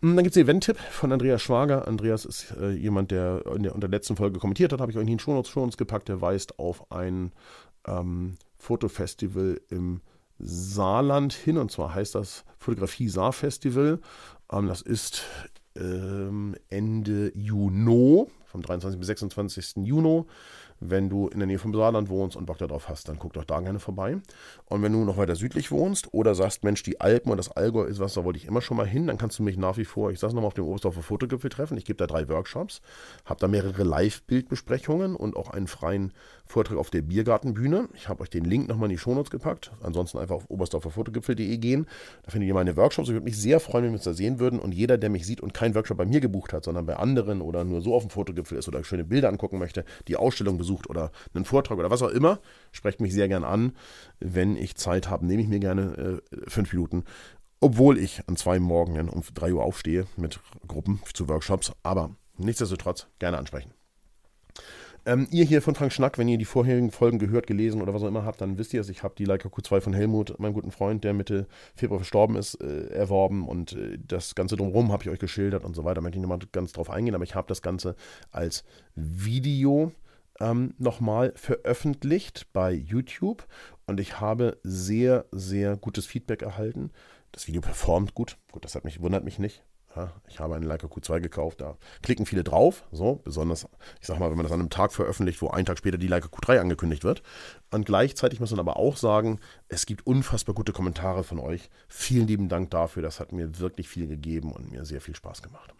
Hm, 0.00 0.14
dann 0.14 0.24
gibt 0.24 0.28
es 0.28 0.34
den 0.34 0.44
Event-Tipp 0.44 0.78
von 0.78 1.12
Andreas 1.12 1.42
Schwager. 1.42 1.88
Andreas 1.88 2.24
ist 2.24 2.54
äh, 2.60 2.70
jemand, 2.70 3.10
der 3.10 3.44
in 3.54 3.64
der, 3.64 3.74
unter 3.74 3.88
der 3.88 3.98
letzten 3.98 4.16
Folge 4.16 4.38
kommentiert 4.38 4.72
hat, 4.72 4.80
habe 4.80 4.92
ich 4.92 4.98
euch 4.98 5.02
in 5.02 5.08
den 5.08 5.18
Shownotes 5.18 5.50
schon 5.50 5.70
gepackt. 5.70 6.08
Der 6.08 6.20
weist 6.20 6.58
auf 6.58 6.90
ein 6.92 7.32
ähm, 7.86 8.36
Fotofestival 8.56 9.60
im 9.70 10.00
Saarland 10.38 11.32
hin. 11.32 11.58
Und 11.58 11.72
zwar 11.72 11.94
heißt 11.94 12.14
das 12.14 12.44
Fotografie 12.58 13.08
Saar 13.08 13.32
Festival. 13.32 13.98
Ähm, 14.52 14.68
das 14.68 14.82
ist 14.82 15.24
ähm, 15.74 16.54
Ende 16.68 17.32
Juni, 17.34 18.26
vom 18.46 18.62
23. 18.62 18.98
bis 18.98 19.08
26. 19.08 19.76
Juni. 19.84 20.24
Wenn 20.80 21.08
du 21.08 21.28
in 21.28 21.38
der 21.38 21.46
Nähe 21.46 21.58
vom 21.58 21.74
Saarland 21.74 22.08
wohnst 22.08 22.36
und 22.36 22.46
Bock 22.46 22.58
darauf 22.58 22.88
hast, 22.88 23.08
dann 23.08 23.18
guck 23.18 23.32
doch 23.32 23.44
da 23.44 23.60
gerne 23.60 23.78
vorbei. 23.78 24.18
Und 24.66 24.82
wenn 24.82 24.92
du 24.92 25.04
noch 25.04 25.16
weiter 25.16 25.34
südlich 25.34 25.70
wohnst 25.70 26.14
oder 26.14 26.34
sagst, 26.34 26.64
Mensch, 26.64 26.82
die 26.82 27.00
Alpen 27.00 27.30
und 27.30 27.36
das 27.36 27.50
Allgäu 27.50 27.84
ist 27.84 27.98
was, 27.98 28.14
da 28.14 28.24
wollte 28.24 28.38
ich 28.38 28.46
immer 28.46 28.60
schon 28.60 28.76
mal 28.76 28.86
hin, 28.86 29.06
dann 29.06 29.18
kannst 29.18 29.38
du 29.38 29.42
mich 29.42 29.56
nach 29.56 29.76
wie 29.76 29.84
vor, 29.84 30.10
ich 30.10 30.18
sag's 30.18 30.34
nochmal, 30.34 30.48
auf 30.48 30.54
dem 30.54 30.64
Oberstdorfer 30.64 31.02
Fotogipfel 31.02 31.50
treffen. 31.50 31.76
Ich 31.76 31.84
gebe 31.84 31.96
da 31.96 32.06
drei 32.06 32.28
Workshops, 32.28 32.80
habe 33.24 33.40
da 33.40 33.48
mehrere 33.48 33.82
Live-Bildbesprechungen 33.82 35.16
und 35.16 35.36
auch 35.36 35.50
einen 35.50 35.66
freien 35.66 36.12
Vortrag 36.46 36.78
auf 36.78 36.90
der 36.90 37.02
Biergartenbühne. 37.02 37.88
Ich 37.94 38.08
habe 38.08 38.22
euch 38.22 38.30
den 38.30 38.44
Link 38.44 38.68
nochmal 38.68 38.86
in 38.88 38.96
die 38.96 38.98
Shownotes 38.98 39.30
gepackt. 39.30 39.72
Ansonsten 39.82 40.18
einfach 40.18 40.36
auf 40.36 40.48
oberstdorferfotogipfel.de 40.48 41.58
gehen. 41.58 41.86
Da 42.22 42.30
findet 42.30 42.48
ihr 42.48 42.54
meine 42.54 42.76
Workshops. 42.76 43.08
Ich 43.08 43.14
würde 43.14 43.24
mich 43.24 43.36
sehr 43.36 43.60
freuen, 43.60 43.84
wenn 43.84 43.90
wir 43.90 43.96
uns 43.96 44.04
da 44.04 44.14
sehen 44.14 44.38
würden. 44.38 44.58
Und 44.58 44.72
jeder, 44.72 44.96
der 44.96 45.10
mich 45.10 45.26
sieht 45.26 45.40
und 45.40 45.52
keinen 45.52 45.74
Workshop 45.74 45.98
bei 45.98 46.06
mir 46.06 46.20
gebucht 46.20 46.52
hat, 46.52 46.64
sondern 46.64 46.86
bei 46.86 46.96
anderen 46.96 47.42
oder 47.42 47.64
nur 47.64 47.82
so 47.82 47.94
auf 47.94 48.02
dem 48.02 48.10
Fotogipfel 48.10 48.56
ist 48.56 48.68
oder 48.68 48.82
schöne 48.84 49.04
Bilder 49.04 49.28
angucken 49.28 49.58
möchte, 49.58 49.84
die 50.08 50.16
Ausstellung 50.16 50.56
besucht 50.56 50.67
oder 50.88 51.10
einen 51.34 51.44
Vortrag 51.44 51.78
oder 51.78 51.90
was 51.90 52.02
auch 52.02 52.10
immer, 52.10 52.40
sprecht 52.72 53.00
mich 53.00 53.12
sehr 53.12 53.28
gern 53.28 53.44
an. 53.44 53.72
Wenn 54.20 54.56
ich 54.56 54.76
Zeit 54.76 55.08
habe, 55.08 55.26
nehme 55.26 55.42
ich 55.42 55.48
mir 55.48 55.60
gerne 55.60 56.20
äh, 56.30 56.50
fünf 56.50 56.72
Minuten 56.72 57.04
obwohl 57.60 57.98
ich 57.98 58.22
an 58.26 58.36
zwei 58.36 58.58
Morgen 58.58 59.08
um 59.08 59.22
3 59.34 59.52
Uhr 59.52 59.64
aufstehe 59.64 60.06
mit 60.16 60.40
Gruppen 60.66 61.00
zu 61.12 61.28
Workshops. 61.28 61.72
Aber 61.82 62.14
nichtsdestotrotz 62.36 63.08
gerne 63.18 63.38
ansprechen. 63.38 63.72
Ähm, 65.06 65.26
ihr 65.30 65.44
hier 65.44 65.62
von 65.62 65.74
Frank 65.74 65.92
Schnack, 65.92 66.18
wenn 66.18 66.28
ihr 66.28 66.38
die 66.38 66.44
vorherigen 66.44 66.90
Folgen 66.90 67.18
gehört, 67.18 67.46
gelesen 67.46 67.80
oder 67.80 67.94
was 67.94 68.02
auch 68.02 68.08
immer 68.08 68.24
habt, 68.24 68.40
dann 68.40 68.58
wisst 68.58 68.74
ihr 68.74 68.80
es. 68.80 68.88
Ich 68.90 69.02
habe 69.02 69.14
die 69.16 69.24
Leica 69.24 69.48
Q2 69.48 69.80
von 69.80 69.94
Helmut, 69.94 70.38
meinem 70.38 70.52
guten 70.52 70.70
Freund, 70.70 71.02
der 71.02 71.14
Mitte 71.14 71.46
Februar 71.74 72.00
verstorben 72.00 72.36
ist, 72.36 72.60
äh, 72.60 72.88
erworben 72.88 73.48
und 73.48 73.72
äh, 73.72 73.98
das 74.06 74.34
Ganze 74.34 74.56
drumherum 74.56 74.92
habe 74.92 75.04
ich 75.04 75.10
euch 75.10 75.18
geschildert 75.18 75.64
und 75.64 75.74
so 75.74 75.84
weiter. 75.84 75.96
Da 75.96 76.00
möchte 76.02 76.18
ich 76.18 76.20
nicht 76.20 76.28
mal 76.28 76.38
ganz 76.52 76.72
drauf 76.72 76.90
eingehen, 76.90 77.14
aber 77.14 77.24
ich 77.24 77.34
habe 77.34 77.48
das 77.48 77.62
Ganze 77.62 77.96
als 78.30 78.64
Video 78.94 79.92
ähm, 80.40 80.74
nochmal 80.78 81.32
veröffentlicht 81.36 82.46
bei 82.52 82.72
YouTube 82.72 83.46
und 83.86 84.00
ich 84.00 84.20
habe 84.20 84.58
sehr, 84.62 85.26
sehr 85.32 85.76
gutes 85.76 86.06
Feedback 86.06 86.42
erhalten. 86.42 86.90
Das 87.32 87.46
Video 87.46 87.60
performt 87.60 88.14
gut. 88.14 88.36
Gut, 88.52 88.64
das 88.64 88.74
hat 88.74 88.84
mich, 88.84 89.00
wundert 89.00 89.24
mich 89.24 89.38
nicht. 89.38 89.62
Ja, 89.96 90.12
ich 90.28 90.38
habe 90.38 90.54
einen 90.54 90.64
Leica 90.64 90.86
Q2 90.86 91.20
gekauft, 91.20 91.60
da 91.60 91.76
klicken 92.02 92.26
viele 92.26 92.44
drauf, 92.44 92.84
so, 92.92 93.16
besonders, 93.24 93.66
ich 94.00 94.06
sag 94.06 94.18
mal, 94.18 94.30
wenn 94.30 94.36
man 94.36 94.44
das 94.44 94.52
an 94.52 94.60
einem 94.60 94.70
Tag 94.70 94.92
veröffentlicht, 94.92 95.40
wo 95.40 95.48
einen 95.48 95.64
Tag 95.64 95.78
später 95.78 95.96
die 95.96 96.06
Leica 96.06 96.28
Q3 96.28 96.60
angekündigt 96.60 97.04
wird. 97.04 97.22
Und 97.70 97.86
gleichzeitig 97.86 98.38
muss 98.38 98.50
man 98.50 98.60
aber 98.60 98.76
auch 98.76 98.96
sagen, 98.96 99.40
es 99.68 99.86
gibt 99.86 100.06
unfassbar 100.06 100.54
gute 100.54 100.72
Kommentare 100.72 101.24
von 101.24 101.38
euch. 101.38 101.70
Vielen 101.88 102.26
lieben 102.26 102.48
Dank 102.48 102.70
dafür, 102.70 103.02
das 103.02 103.18
hat 103.18 103.32
mir 103.32 103.58
wirklich 103.58 103.88
viel 103.88 104.06
gegeben 104.06 104.52
und 104.52 104.70
mir 104.70 104.84
sehr 104.84 105.00
viel 105.00 105.16
Spaß 105.16 105.42
gemacht. 105.42 105.74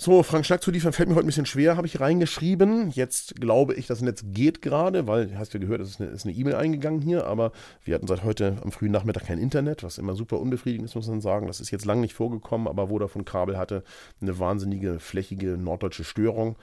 So, 0.00 0.22
Frank 0.22 0.46
Schnack 0.46 0.62
zu 0.62 0.70
liefern 0.70 0.92
fällt 0.92 1.08
mir 1.08 1.16
heute 1.16 1.24
ein 1.24 1.26
bisschen 1.26 1.44
schwer, 1.44 1.76
habe 1.76 1.88
ich 1.88 1.98
reingeschrieben. 1.98 2.92
Jetzt 2.92 3.34
glaube 3.40 3.74
ich, 3.74 3.88
das 3.88 4.00
Netz 4.00 4.22
geht 4.28 4.62
gerade, 4.62 5.08
weil, 5.08 5.36
hast 5.36 5.52
du 5.52 5.58
ja 5.58 5.62
gehört, 5.62 5.80
es 5.80 5.98
ist 5.98 6.24
eine 6.24 6.36
E-Mail 6.36 6.54
e 6.54 6.56
eingegangen 6.56 7.00
hier, 7.00 7.26
aber 7.26 7.50
wir 7.82 7.96
hatten 7.96 8.06
seit 8.06 8.22
heute 8.22 8.58
am 8.62 8.70
frühen 8.70 8.92
Nachmittag 8.92 9.26
kein 9.26 9.40
Internet, 9.40 9.82
was 9.82 9.98
immer 9.98 10.14
super 10.14 10.38
unbefriedigend 10.38 10.88
ist, 10.88 10.94
muss 10.94 11.08
man 11.08 11.20
sagen. 11.20 11.48
Das 11.48 11.58
ist 11.58 11.72
jetzt 11.72 11.84
lange 11.84 12.02
nicht 12.02 12.14
vorgekommen, 12.14 12.68
aber 12.68 12.86
Vodafone 12.86 13.24
Kabel 13.24 13.58
hatte 13.58 13.82
eine 14.20 14.38
wahnsinnige, 14.38 15.00
flächige 15.00 15.58
norddeutsche 15.58 16.04
Störung. 16.04 16.54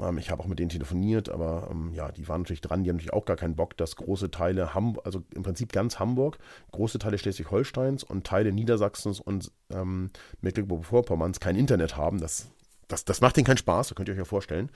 Ähm, 0.00 0.16
ich 0.16 0.30
habe 0.30 0.42
auch 0.42 0.46
mit 0.46 0.58
denen 0.58 0.70
telefoniert, 0.70 1.28
aber 1.28 1.68
ähm, 1.70 1.92
ja, 1.92 2.10
die 2.10 2.26
waren 2.26 2.40
natürlich 2.40 2.62
dran, 2.62 2.84
die 2.84 2.88
haben 2.88 2.96
natürlich 2.96 3.12
auch 3.12 3.26
gar 3.26 3.36
keinen 3.36 3.54
Bock, 3.54 3.76
dass 3.76 3.96
große 3.96 4.30
Teile 4.30 4.72
Hamburg, 4.72 5.04
also 5.04 5.22
im 5.34 5.42
Prinzip 5.42 5.72
ganz 5.72 5.98
Hamburg, 5.98 6.38
große 6.72 6.98
Teile 6.98 7.18
Schleswig-Holsteins 7.18 8.02
und 8.02 8.26
Teile 8.26 8.50
Niedersachsens 8.50 9.20
und 9.20 9.52
ähm, 9.68 10.08
Mecklenburg-Vorpommerns 10.40 11.38
kein 11.38 11.54
Internet 11.54 11.98
haben. 11.98 12.18
Das 12.18 12.48
das, 12.88 13.04
das 13.04 13.20
macht 13.20 13.36
ihnen 13.36 13.46
keinen 13.46 13.58
Spaß, 13.58 13.88
das 13.88 13.96
könnt 13.96 14.08
ihr 14.08 14.12
euch 14.14 14.18
ja 14.18 14.24
vorstellen. 14.24 14.70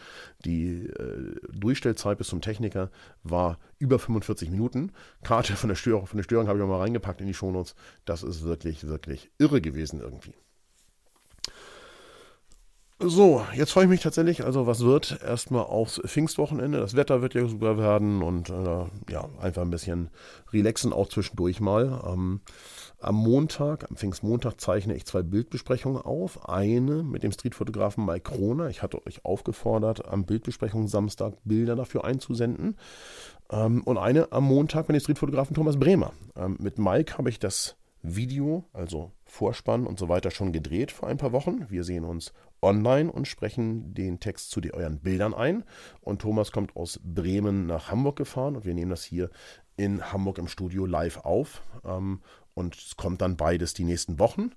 Die 0.44 0.86
äh, 0.86 1.36
Durchstellzeit 1.52 2.18
bis 2.18 2.28
zum 2.28 2.40
Techniker 2.40 2.90
war 3.22 3.58
über 3.78 3.98
45 3.98 4.50
Minuten. 4.50 4.92
Karte 5.24 5.56
von 5.56 5.68
der 5.68 5.76
Störung, 5.76 6.06
von 6.06 6.18
der 6.18 6.24
Störung 6.24 6.46
habe 6.46 6.58
ich 6.58 6.64
auch 6.64 6.68
mal 6.68 6.80
reingepackt 6.80 7.20
in 7.20 7.26
die 7.26 7.34
Shownotes. 7.34 7.74
Das 8.04 8.22
ist 8.22 8.42
wirklich, 8.42 8.86
wirklich 8.86 9.30
irre 9.38 9.60
gewesen 9.60 10.00
irgendwie. 10.00 10.34
So, 13.04 13.44
jetzt 13.56 13.72
freue 13.72 13.84
ich 13.84 13.90
mich 13.90 14.00
tatsächlich, 14.00 14.44
also 14.44 14.68
was 14.68 14.84
wird, 14.84 15.18
erstmal 15.26 15.64
aufs 15.64 16.00
Pfingstwochenende. 16.06 16.78
Das 16.78 16.94
Wetter 16.94 17.20
wird 17.20 17.34
ja 17.34 17.44
super 17.48 17.76
werden 17.76 18.22
und 18.22 18.48
äh, 18.48 18.84
ja, 19.10 19.28
einfach 19.40 19.62
ein 19.62 19.70
bisschen 19.70 20.10
relaxen 20.52 20.92
auch 20.92 21.08
zwischendurch 21.08 21.60
mal. 21.60 22.00
Ähm, 22.06 22.42
am 23.00 23.16
Montag, 23.16 23.90
am 23.90 23.96
Pfingstmontag, 23.96 24.60
zeichne 24.60 24.94
ich 24.94 25.04
zwei 25.04 25.22
Bildbesprechungen 25.24 26.00
auf. 26.00 26.48
Eine 26.48 27.02
mit 27.02 27.24
dem 27.24 27.32
Streetfotografen 27.32 28.06
Mike 28.06 28.30
Kroner. 28.30 28.68
Ich 28.68 28.82
hatte 28.82 29.04
euch 29.04 29.24
aufgefordert, 29.24 30.06
am 30.06 30.24
Bildbesprechung 30.24 30.86
Samstag 30.86 31.34
Bilder 31.42 31.74
dafür 31.74 32.04
einzusenden. 32.04 32.76
Ähm, 33.50 33.82
und 33.82 33.98
eine 33.98 34.30
am 34.30 34.44
Montag 34.44 34.86
mit 34.86 34.94
dem 34.94 35.00
Streetfotografen 35.00 35.56
Thomas 35.56 35.76
Bremer. 35.76 36.12
Ähm, 36.36 36.56
mit 36.60 36.78
Mike 36.78 37.18
habe 37.18 37.30
ich 37.30 37.40
das 37.40 37.74
Video, 38.02 38.64
also 38.72 39.12
Vorspann 39.24 39.86
und 39.86 39.98
so 39.98 40.08
weiter, 40.08 40.30
schon 40.30 40.52
gedreht 40.52 40.90
vor 40.90 41.08
ein 41.08 41.18
paar 41.18 41.32
Wochen. 41.32 41.70
Wir 41.70 41.84
sehen 41.84 42.04
uns 42.04 42.32
online 42.60 43.10
und 43.10 43.28
sprechen 43.28 43.94
den 43.94 44.20
Text 44.20 44.50
zu 44.50 44.60
euren 44.72 45.00
Bildern 45.00 45.34
ein. 45.34 45.64
Und 46.00 46.22
Thomas 46.22 46.52
kommt 46.52 46.76
aus 46.76 47.00
Bremen 47.02 47.66
nach 47.66 47.90
Hamburg 47.90 48.16
gefahren 48.16 48.56
und 48.56 48.64
wir 48.64 48.74
nehmen 48.74 48.90
das 48.90 49.04
hier 49.04 49.30
in 49.76 50.12
Hamburg 50.12 50.38
im 50.38 50.48
Studio 50.48 50.86
live 50.86 51.18
auf. 51.18 51.62
Ähm, 51.84 52.20
und 52.54 52.76
es 52.76 52.96
kommt 52.96 53.22
dann 53.22 53.36
beides 53.36 53.74
die 53.74 53.84
nächsten 53.84 54.18
Wochen. 54.18 54.50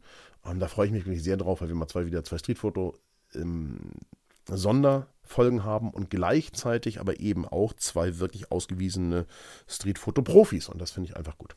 Ähm, 0.45 0.59
da 0.59 0.67
freue 0.67 0.87
ich 0.87 0.91
mich 0.91 1.05
wirklich 1.05 1.23
sehr 1.23 1.37
drauf, 1.37 1.61
weil 1.61 1.69
wir 1.69 1.75
mal 1.75 1.87
zwei 1.87 2.05
wieder 2.05 2.23
zwei 2.23 2.37
Streetfoto 2.37 2.95
ähm, 3.33 3.79
Sonderfolgen 4.47 5.63
haben 5.63 5.89
und 5.89 6.09
gleichzeitig 6.09 6.99
aber 6.99 7.19
eben 7.19 7.45
auch 7.47 7.73
zwei 7.73 8.19
wirklich 8.19 8.51
ausgewiesene 8.51 9.25
Streetfoto-Profis. 9.67 10.69
Und 10.69 10.79
das 10.79 10.91
finde 10.91 11.09
ich 11.09 11.17
einfach 11.17 11.37
gut. 11.37 11.55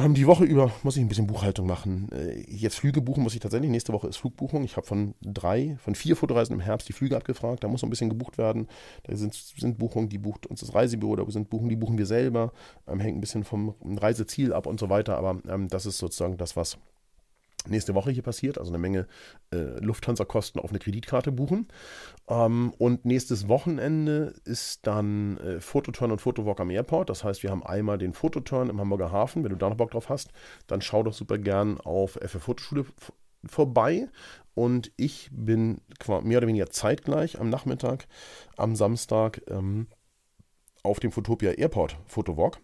Die 0.00 0.28
Woche 0.28 0.44
über 0.44 0.70
muss 0.84 0.96
ich 0.96 1.02
ein 1.02 1.08
bisschen 1.08 1.26
Buchhaltung 1.26 1.66
machen. 1.66 2.08
Äh, 2.12 2.44
jetzt 2.48 2.76
Flüge 2.76 3.00
buchen 3.00 3.24
muss 3.24 3.34
ich 3.34 3.40
tatsächlich. 3.40 3.68
Nächste 3.68 3.92
Woche 3.92 4.06
ist 4.06 4.16
Flugbuchung. 4.18 4.62
Ich 4.62 4.76
habe 4.76 4.86
von 4.86 5.14
drei, 5.22 5.76
von 5.80 5.96
vier 5.96 6.14
Fotoreisen 6.14 6.54
im 6.54 6.60
Herbst 6.60 6.88
die 6.88 6.92
Flüge 6.92 7.16
abgefragt. 7.16 7.64
Da 7.64 7.68
muss 7.68 7.82
noch 7.82 7.88
ein 7.88 7.90
bisschen 7.90 8.08
gebucht 8.08 8.38
werden. 8.38 8.68
Da 9.02 9.16
sind, 9.16 9.34
sind 9.34 9.76
Buchungen, 9.76 10.08
die 10.08 10.18
bucht 10.18 10.46
uns 10.46 10.60
das 10.60 10.72
Reisebüro, 10.72 11.16
da 11.16 11.28
sind 11.28 11.50
Buchungen, 11.50 11.70
die 11.70 11.76
buchen 11.76 11.98
wir 11.98 12.06
selber. 12.06 12.52
Ähm, 12.86 13.00
hängt 13.00 13.18
ein 13.18 13.20
bisschen 13.20 13.42
vom 13.42 13.74
Reiseziel 13.82 14.52
ab 14.52 14.66
und 14.66 14.78
so 14.78 14.88
weiter. 14.88 15.16
Aber 15.16 15.40
ähm, 15.48 15.66
das 15.66 15.84
ist 15.84 15.98
sozusagen 15.98 16.36
das, 16.36 16.54
was 16.54 16.78
nächste 17.66 17.94
Woche 17.94 18.10
hier 18.10 18.22
passiert, 18.22 18.58
also 18.58 18.70
eine 18.70 18.78
Menge 18.78 19.06
äh, 19.52 19.80
Lufthansa-Kosten 19.80 20.60
auf 20.60 20.70
eine 20.70 20.78
Kreditkarte 20.78 21.32
buchen. 21.32 21.68
Ähm, 22.28 22.72
und 22.78 23.04
nächstes 23.04 23.48
Wochenende 23.48 24.34
ist 24.44 24.86
dann 24.86 25.38
äh, 25.38 25.60
Fototurn 25.60 26.12
und 26.12 26.20
Fotowalk 26.20 26.60
am 26.60 26.70
Airport. 26.70 27.10
Das 27.10 27.24
heißt, 27.24 27.42
wir 27.42 27.50
haben 27.50 27.64
einmal 27.64 27.98
den 27.98 28.12
Fototurn 28.12 28.70
im 28.70 28.80
Hamburger 28.80 29.12
Hafen. 29.12 29.42
Wenn 29.44 29.50
du 29.50 29.56
da 29.56 29.68
noch 29.68 29.76
Bock 29.76 29.90
drauf 29.90 30.08
hast, 30.08 30.30
dann 30.66 30.80
schau 30.80 31.02
doch 31.02 31.12
super 31.12 31.38
gern 31.38 31.80
auf 31.80 32.12
FF 32.12 32.42
Fotoschule 32.42 32.86
vorbei. 33.44 34.08
Und 34.54 34.90
ich 34.96 35.28
bin 35.32 35.80
mehr 36.22 36.38
oder 36.38 36.46
weniger 36.46 36.70
zeitgleich 36.70 37.40
am 37.40 37.48
Nachmittag, 37.48 38.08
am 38.56 38.74
Samstag 38.74 39.42
ähm, 39.48 39.86
auf 40.82 41.00
dem 41.00 41.12
Fotopia 41.12 41.52
Airport 41.52 41.96
Fotowalk. 42.06 42.60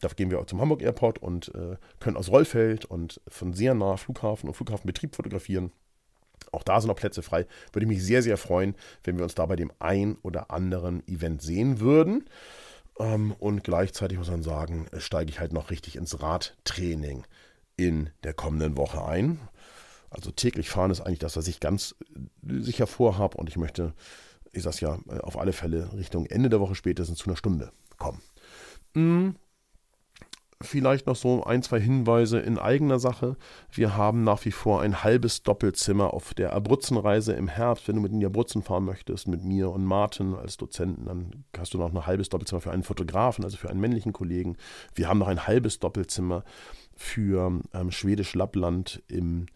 Da 0.00 0.08
gehen 0.08 0.30
wir 0.30 0.46
zum 0.46 0.60
Hamburg 0.60 0.82
Airport 0.82 1.18
und 1.18 1.54
äh, 1.54 1.76
können 2.00 2.16
aus 2.16 2.30
Rollfeld 2.30 2.84
und 2.84 3.20
von 3.28 3.52
sehr 3.52 3.74
nah 3.74 3.96
Flughafen 3.96 4.48
und 4.48 4.54
Flughafenbetrieb 4.54 5.14
fotografieren. 5.14 5.72
Auch 6.52 6.62
da 6.62 6.80
sind 6.80 6.88
noch 6.88 6.96
Plätze 6.96 7.22
frei. 7.22 7.46
Würde 7.72 7.86
mich 7.86 8.02
sehr, 8.02 8.22
sehr 8.22 8.36
freuen, 8.36 8.74
wenn 9.04 9.16
wir 9.16 9.24
uns 9.24 9.34
da 9.34 9.44
bei 9.46 9.56
dem 9.56 9.72
ein 9.78 10.16
oder 10.22 10.50
anderen 10.50 11.06
Event 11.08 11.42
sehen 11.42 11.80
würden. 11.80 12.28
Ähm, 12.98 13.32
und 13.38 13.64
gleichzeitig 13.64 14.18
muss 14.18 14.30
man 14.30 14.42
sagen, 14.42 14.86
steige 14.98 15.30
ich 15.30 15.40
halt 15.40 15.52
noch 15.52 15.70
richtig 15.70 15.96
ins 15.96 16.20
Radtraining 16.22 17.24
in 17.76 18.10
der 18.24 18.34
kommenden 18.34 18.76
Woche 18.76 19.04
ein. 19.04 19.40
Also 20.10 20.30
täglich 20.30 20.70
fahren 20.70 20.90
ist 20.90 21.00
eigentlich 21.00 21.18
das, 21.18 21.36
was 21.36 21.48
ich 21.48 21.60
ganz 21.60 21.94
äh, 22.14 22.60
sicher 22.60 22.86
vorhabe. 22.86 23.36
Und 23.36 23.48
ich 23.48 23.56
möchte, 23.56 23.94
ich 24.52 24.62
sage 24.62 24.78
ja, 24.80 24.98
äh, 25.10 25.20
auf 25.20 25.38
alle 25.38 25.52
Fälle 25.52 25.92
Richtung 25.94 26.26
Ende 26.26 26.48
der 26.48 26.60
Woche 26.60 26.74
spätestens 26.74 27.18
zu 27.18 27.26
einer 27.26 27.36
Stunde 27.36 27.72
kommen. 27.98 28.22
Mm 28.94 29.30
vielleicht 30.62 31.06
noch 31.06 31.14
so 31.14 31.44
ein, 31.44 31.62
zwei 31.62 31.80
Hinweise 31.80 32.40
in 32.40 32.58
eigener 32.58 32.98
Sache. 32.98 33.36
Wir 33.70 33.96
haben 33.96 34.24
nach 34.24 34.44
wie 34.44 34.50
vor 34.50 34.82
ein 34.82 35.04
halbes 35.04 35.42
Doppelzimmer 35.42 36.12
auf 36.12 36.34
der 36.34 36.52
Abruzzenreise 36.52 37.32
im 37.34 37.48
Herbst. 37.48 37.86
Wenn 37.86 37.96
du 37.96 38.02
mit 38.02 38.12
in 38.12 38.20
die 38.20 38.26
Abruzzen 38.26 38.62
fahren 38.62 38.84
möchtest, 38.84 39.28
mit 39.28 39.44
mir 39.44 39.70
und 39.70 39.84
Martin 39.84 40.34
als 40.34 40.56
Dozenten, 40.56 41.06
dann 41.06 41.44
hast 41.56 41.74
du 41.74 41.78
noch 41.78 41.94
ein 41.94 42.06
halbes 42.06 42.28
Doppelzimmer 42.28 42.60
für 42.60 42.72
einen 42.72 42.82
Fotografen, 42.82 43.44
also 43.44 43.56
für 43.56 43.70
einen 43.70 43.80
männlichen 43.80 44.12
Kollegen. 44.12 44.56
Wir 44.94 45.08
haben 45.08 45.18
noch 45.18 45.28
ein 45.28 45.46
halbes 45.46 45.78
Doppelzimmer 45.78 46.42
für 46.96 47.60
ähm, 47.72 47.90
Schwedisch 47.92 48.34
Lappland 48.34 49.02
im 49.06 49.46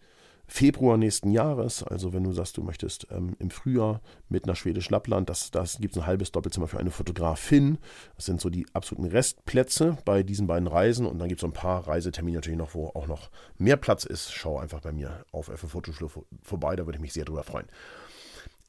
Februar 0.45 0.97
nächsten 0.97 1.31
Jahres, 1.31 1.83
also 1.83 2.13
wenn 2.13 2.23
du 2.23 2.31
sagst, 2.31 2.57
du 2.57 2.63
möchtest 2.63 3.07
ähm, 3.11 3.35
im 3.39 3.49
Frühjahr 3.49 4.01
mit 4.27 4.45
nach 4.45 4.55
Schwedisch 4.55 4.89
Lappland, 4.89 5.29
das, 5.29 5.51
das 5.51 5.77
gibt 5.79 5.95
es 5.95 6.01
ein 6.01 6.05
halbes 6.05 6.31
Doppelzimmer 6.31 6.67
für 6.67 6.79
eine 6.79 6.91
Fotografin. 6.91 7.77
Das 8.17 8.25
sind 8.25 8.41
so 8.41 8.49
die 8.49 8.65
absoluten 8.73 9.09
Restplätze 9.09 9.97
bei 10.05 10.21
diesen 10.21 10.47
beiden 10.47 10.67
Reisen 10.67 11.05
und 11.05 11.17
dann 11.19 11.29
gibt 11.29 11.39
es 11.39 11.41
so 11.41 11.47
ein 11.47 11.53
paar 11.53 11.87
Reisetermine 11.87 12.37
natürlich 12.37 12.59
noch, 12.59 12.75
wo 12.75 12.87
auch 12.89 13.07
noch 13.07 13.31
mehr 13.57 13.77
Platz 13.77 14.03
ist. 14.03 14.33
Schau 14.33 14.59
einfach 14.59 14.81
bei 14.81 14.91
mir 14.91 15.25
auf 15.31 15.45
FF 15.45 15.71
Fotoschule 15.71 16.11
vorbei, 16.41 16.75
da 16.75 16.85
würde 16.85 16.97
ich 16.97 17.01
mich 17.01 17.13
sehr 17.13 17.25
drüber 17.25 17.43
freuen. 17.43 17.67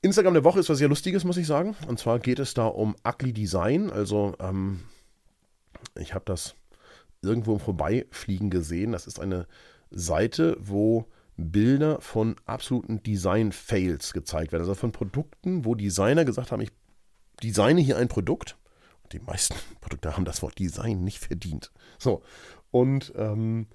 Instagram 0.00 0.34
der 0.34 0.44
Woche 0.44 0.60
ist 0.60 0.68
was 0.68 0.78
sehr 0.78 0.88
Lustiges, 0.88 1.24
muss 1.24 1.38
ich 1.38 1.46
sagen. 1.46 1.76
Und 1.88 1.98
zwar 1.98 2.18
geht 2.18 2.38
es 2.38 2.54
da 2.54 2.66
um 2.66 2.94
Ugly 3.06 3.32
Design. 3.32 3.90
Also, 3.90 4.34
ähm, 4.38 4.80
ich 5.98 6.14
habe 6.14 6.26
das 6.26 6.54
irgendwo 7.22 7.54
im 7.54 7.60
Vorbeifliegen 7.60 8.50
gesehen. 8.50 8.92
Das 8.92 9.06
ist 9.06 9.18
eine 9.18 9.46
Seite, 9.90 10.56
wo 10.60 11.06
Bilder 11.36 12.00
von 12.00 12.36
absoluten 12.46 13.02
Design-Fails 13.02 14.12
gezeigt 14.12 14.52
werden. 14.52 14.62
Also 14.62 14.74
von 14.74 14.92
Produkten, 14.92 15.64
wo 15.64 15.74
Designer 15.74 16.24
gesagt 16.24 16.52
haben, 16.52 16.60
ich 16.60 16.70
designe 17.42 17.80
hier 17.80 17.98
ein 17.98 18.08
Produkt. 18.08 18.56
Und 19.02 19.12
die 19.12 19.20
meisten 19.20 19.54
Produkte 19.80 20.16
haben 20.16 20.24
das 20.24 20.42
Wort 20.42 20.58
Design 20.58 21.02
nicht 21.02 21.18
verdient. 21.18 21.72
So. 21.98 22.22
Und, 22.70 23.12
ähm, 23.16 23.66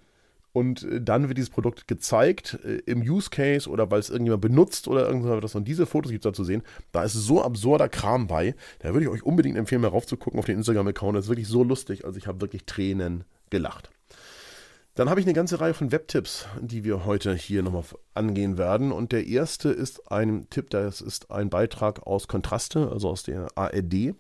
und 0.52 0.88
dann 1.02 1.28
wird 1.28 1.38
dieses 1.38 1.52
Produkt 1.52 1.88
gezeigt 1.88 2.60
äh, 2.64 2.78
im 2.86 3.02
Use 3.02 3.30
Case 3.30 3.70
oder 3.70 3.92
weil 3.92 4.00
es 4.00 4.10
irgendjemand 4.10 4.42
benutzt 4.42 4.88
oder 4.88 5.08
irgendwas. 5.08 5.56
Und 5.56 5.68
diese 5.68 5.86
Fotos 5.86 6.12
gibt 6.12 6.26
es 6.26 6.30
da 6.30 6.34
zu 6.34 6.44
sehen. 6.44 6.64
Da 6.92 7.04
ist 7.04 7.14
so 7.14 7.44
absurder 7.44 7.90
Kram 7.90 8.28
bei. 8.28 8.56
Da 8.80 8.94
würde 8.94 9.04
ich 9.04 9.10
euch 9.10 9.24
unbedingt 9.24 9.58
empfehlen, 9.58 9.82
mal 9.82 9.90
raufzugucken 9.90 10.40
auf 10.40 10.46
den 10.46 10.58
Instagram-Account. 10.58 11.18
Das 11.18 11.26
ist 11.26 11.30
wirklich 11.30 11.48
so 11.48 11.64
lustig. 11.64 12.06
Also 12.06 12.18
ich 12.18 12.28
habe 12.28 12.42
wirklich 12.42 12.66
Tränen 12.66 13.26
gelacht. 13.50 13.92
Dann 15.00 15.10
habe 15.10 15.22
ich 15.22 15.26
eine 15.26 15.34
ganze 15.34 15.62
Reihe 15.62 15.74
von 15.74 15.94
Webtipps, 15.94 16.46
die 16.60 16.84
wir 16.84 17.06
heute 17.06 17.34
hier 17.34 17.64
nochmal 17.64 17.86
angehen 18.16 18.58
werden. 18.58 18.92
Und 18.92 19.14
der 19.14 19.28
erste 19.28 19.70
ist 19.70 20.12
ein 20.12 20.50
Tipp, 20.50 20.70
das 20.72 21.00
ist 21.00 21.32
ein 21.32 21.50
Beitrag 21.50 22.06
aus 22.06 22.28
Kontraste, 22.28 22.92
also 22.92 23.08
aus 23.08 23.24
der 23.24 23.48
ARD. 23.56 24.14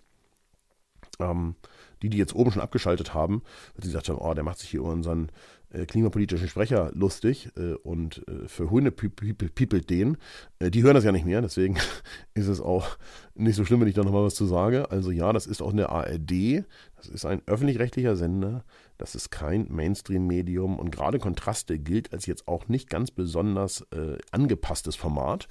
Ähm, 1.19 1.55
die, 2.01 2.09
die 2.09 2.17
jetzt 2.17 2.33
oben 2.33 2.51
schon 2.51 2.61
abgeschaltet 2.61 3.13
haben, 3.13 3.41
weil 3.75 3.83
sie 3.83 3.89
gesagt 3.89 4.07
haben, 4.07 4.19
oh, 4.19 4.33
der 4.33 4.45
macht 4.45 4.59
sich 4.59 4.69
hier 4.69 4.79
über 4.79 4.91
unseren 4.91 5.33
äh, 5.71 5.85
klimapolitischen 5.85 6.47
Sprecher 6.47 6.91
lustig 6.93 7.49
äh, 7.57 7.73
und 7.73 8.25
äh, 8.27 8.47
für 8.47 8.69
Hunde 8.69 8.91
piepelt 8.91 9.89
den. 9.89 10.17
Die 10.61 10.81
hören 10.81 10.95
das 10.95 11.03
ja 11.03 11.11
nicht 11.11 11.25
mehr, 11.25 11.41
deswegen 11.41 11.77
ist 12.33 12.47
es 12.47 12.61
auch 12.61 12.97
nicht 13.35 13.55
so 13.55 13.65
schlimm, 13.65 13.81
wenn 13.81 13.87
ich 13.87 13.95
da 13.95 14.03
nochmal 14.03 14.23
was 14.23 14.35
zu 14.35 14.45
sage. 14.45 14.89
Also 14.91 15.11
ja, 15.11 15.33
das 15.33 15.45
ist 15.45 15.61
auch 15.61 15.73
eine 15.73 15.89
ARD, 15.89 16.63
das 16.95 17.07
ist 17.07 17.25
ein 17.25 17.41
öffentlich-rechtlicher 17.45 18.15
Sender, 18.15 18.63
das 18.99 19.15
ist 19.15 19.31
kein 19.31 19.67
Mainstream-Medium 19.69 20.77
und 20.77 20.91
gerade 20.91 21.19
Kontraste 21.19 21.79
gilt 21.79 22.11
als 22.13 22.25
jetzt 22.25 22.47
auch 22.47 22.67
nicht 22.67 22.89
ganz 22.89 23.11
besonders 23.11 23.81
äh, 23.93 24.17
angepasstes 24.31 24.97
Format. 24.97 25.47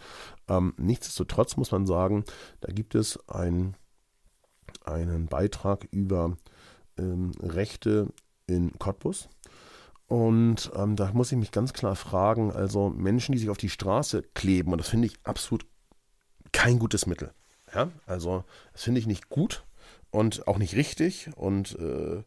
Ähm, 0.48 0.74
nichtsdestotrotz 0.76 1.56
muss 1.56 1.72
man 1.72 1.87
sagen, 1.87 2.24
da 2.61 2.70
gibt 2.72 2.94
es 2.94 3.18
ein, 3.28 3.74
einen 4.84 5.26
Beitrag 5.26 5.88
über 5.90 6.37
ähm, 6.98 7.32
Rechte 7.40 8.12
in 8.46 8.78
Cottbus. 8.78 9.30
Und 10.06 10.70
ähm, 10.76 10.94
da 10.94 11.12
muss 11.12 11.32
ich 11.32 11.38
mich 11.38 11.50
ganz 11.50 11.72
klar 11.72 11.96
fragen, 11.96 12.52
also 12.52 12.90
Menschen, 12.90 13.32
die 13.32 13.38
sich 13.38 13.50
auf 13.50 13.58
die 13.58 13.70
Straße 13.70 14.22
kleben, 14.34 14.72
und 14.72 14.78
das 14.78 14.88
finde 14.88 15.06
ich 15.06 15.18
absolut 15.24 15.66
kein 16.52 16.78
gutes 16.78 17.06
Mittel. 17.06 17.32
Ja, 17.74 17.90
also 18.06 18.44
das 18.72 18.82
finde 18.82 19.00
ich 19.00 19.06
nicht 19.06 19.30
gut 19.30 19.64
und 20.11 20.46
auch 20.48 20.58
nicht 20.58 20.74
richtig 20.74 21.30
und 21.37 21.78
äh, 21.78 22.22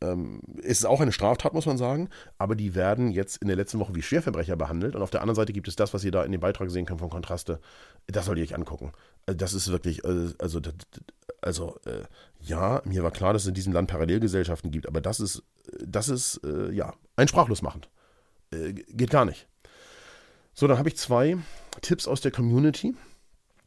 ähm, 0.00 0.40
ist 0.62 0.86
auch 0.86 1.00
eine 1.00 1.12
Straftat, 1.12 1.54
muss 1.54 1.66
man 1.66 1.78
sagen, 1.78 2.08
aber 2.38 2.56
die 2.56 2.74
werden 2.74 3.10
jetzt 3.10 3.36
in 3.38 3.48
der 3.48 3.56
letzten 3.56 3.78
Woche 3.78 3.94
wie 3.94 4.02
Schwerverbrecher 4.02 4.56
behandelt. 4.56 4.94
Und 4.94 5.02
auf 5.02 5.10
der 5.10 5.20
anderen 5.20 5.36
Seite 5.36 5.52
gibt 5.52 5.68
es 5.68 5.76
das, 5.76 5.92
was 5.94 6.04
ihr 6.04 6.10
da 6.10 6.24
in 6.24 6.32
dem 6.32 6.40
Beitrag 6.40 6.70
sehen 6.70 6.86
könnt 6.86 7.00
von 7.00 7.10
Kontraste. 7.10 7.60
Das 8.06 8.26
sollt 8.26 8.38
ihr 8.38 8.44
euch 8.44 8.54
angucken. 8.54 8.92
Also 9.26 9.36
das 9.36 9.52
ist 9.52 9.70
wirklich, 9.70 10.04
äh, 10.04 10.28
also, 10.38 10.60
also 11.42 11.78
äh, 11.84 12.04
ja, 12.40 12.82
mir 12.84 13.02
war 13.02 13.10
klar, 13.10 13.32
dass 13.32 13.42
es 13.42 13.48
in 13.48 13.54
diesem 13.54 13.72
Land 13.72 13.90
Parallelgesellschaften 13.90 14.70
gibt, 14.70 14.88
aber 14.88 15.00
das 15.00 15.20
ist, 15.20 15.42
das 15.84 16.08
ist, 16.08 16.40
äh, 16.44 16.70
ja, 16.72 16.94
ein 17.16 17.28
sprachlos 17.28 17.62
machend. 17.62 17.88
Äh, 18.52 18.72
geht 18.72 19.10
gar 19.10 19.24
nicht. 19.24 19.46
So, 20.54 20.66
dann 20.66 20.78
habe 20.78 20.88
ich 20.88 20.96
zwei 20.96 21.36
Tipps 21.80 22.08
aus 22.08 22.20
der 22.20 22.32
Community. 22.32 22.94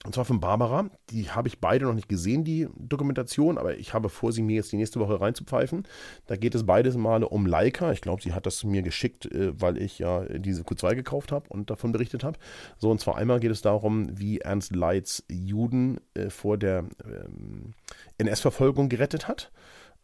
Und 0.06 0.14
zwar 0.14 0.26
von 0.26 0.42
Barbara. 0.42 0.90
Die 1.12 1.30
habe 1.30 1.48
ich 1.48 1.60
beide 1.60 1.86
noch 1.86 1.94
nicht 1.94 2.10
gesehen, 2.10 2.44
die 2.44 2.68
Dokumentation, 2.76 3.58
aber 3.58 3.78
ich 3.78 3.94
habe 3.94 4.10
vor, 4.10 4.34
sie 4.34 4.42
mir 4.42 4.58
jetzt 4.58 4.72
die 4.74 4.78
nächste 4.78 5.00
Woche 5.00 5.22
reinzupfeifen. 5.22 5.88
Da 6.28 6.36
geht 6.36 6.56
es 6.56 6.66
beides 6.66 6.98
Male 6.98 7.30
um 7.30 7.46
Leica. 7.46 7.92
Ich 7.94 8.02
glaube, 8.02 8.22
sie 8.22 8.34
hat 8.34 8.46
das 8.46 8.64
mir 8.66 8.82
geschickt, 8.82 9.26
äh, 9.28 9.60
weil 9.60 9.78
ich 9.78 10.00
ja 10.00 10.26
diese 10.26 10.64
Q2 10.64 10.96
gekauft 10.96 11.32
habe 11.32 11.48
und 11.50 11.70
davon 11.70 11.94
berichtet 11.94 12.24
habe. 12.24 12.38
So, 12.78 12.92
und 12.92 13.00
zwar 13.00 13.18
einmal 13.18 13.40
geht 13.40 13.52
es 13.52 13.62
darum, 13.62 14.20
wie 14.20 14.40
Ernst 14.40 14.76
Leitz 14.76 15.24
Juden 15.30 16.02
äh, 16.16 16.30
vor 16.30 16.58
der 16.58 16.86
ähm, 17.06 17.74
NS-Verfolgung 18.18 18.90
gerettet 18.90 19.30
hat. 19.30 19.52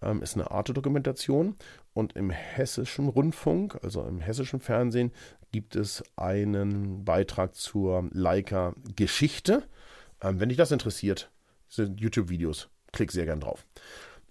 Ähm, 0.01 0.21
ist 0.21 0.35
eine 0.35 0.49
Arte-Dokumentation. 0.49 1.55
Und 1.93 2.13
im 2.13 2.29
hessischen 2.29 3.09
Rundfunk, 3.09 3.77
also 3.83 4.03
im 4.03 4.21
hessischen 4.21 4.61
Fernsehen, 4.61 5.11
gibt 5.51 5.75
es 5.75 6.03
einen 6.15 7.03
Beitrag 7.03 7.55
zur 7.55 8.07
Leica-Geschichte. 8.11 9.63
Ähm, 10.21 10.39
wenn 10.39 10.49
dich 10.49 10.57
das 10.57 10.71
interessiert, 10.71 11.31
sind 11.67 11.99
YouTube-Videos. 11.99 12.69
Klick 12.91 13.11
sehr 13.11 13.25
gern 13.25 13.39
drauf. 13.39 13.65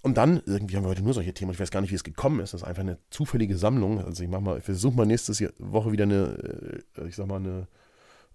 Und 0.02 0.16
dann, 0.16 0.42
irgendwie 0.46 0.76
haben 0.76 0.84
wir 0.84 0.90
heute 0.90 1.02
nur 1.02 1.14
solche 1.14 1.34
Themen. 1.34 1.52
Ich 1.52 1.60
weiß 1.60 1.70
gar 1.70 1.80
nicht, 1.80 1.90
wie 1.90 1.96
es 1.96 2.04
gekommen 2.04 2.40
ist. 2.40 2.54
Das 2.54 2.62
ist 2.62 2.66
einfach 2.66 2.82
eine 2.82 2.98
zufällige 3.10 3.56
Sammlung. 3.56 4.04
Also 4.04 4.22
ich 4.22 4.28
mach 4.28 4.40
mal, 4.40 4.58
ich 4.58 4.64
versuche 4.64 4.96
mal 4.96 5.06
nächste 5.06 5.52
Woche 5.58 5.92
wieder 5.92 6.04
eine, 6.04 6.82
äh, 6.96 7.08
ich 7.08 7.16
sag 7.16 7.26
mal, 7.26 7.36
eine 7.36 7.68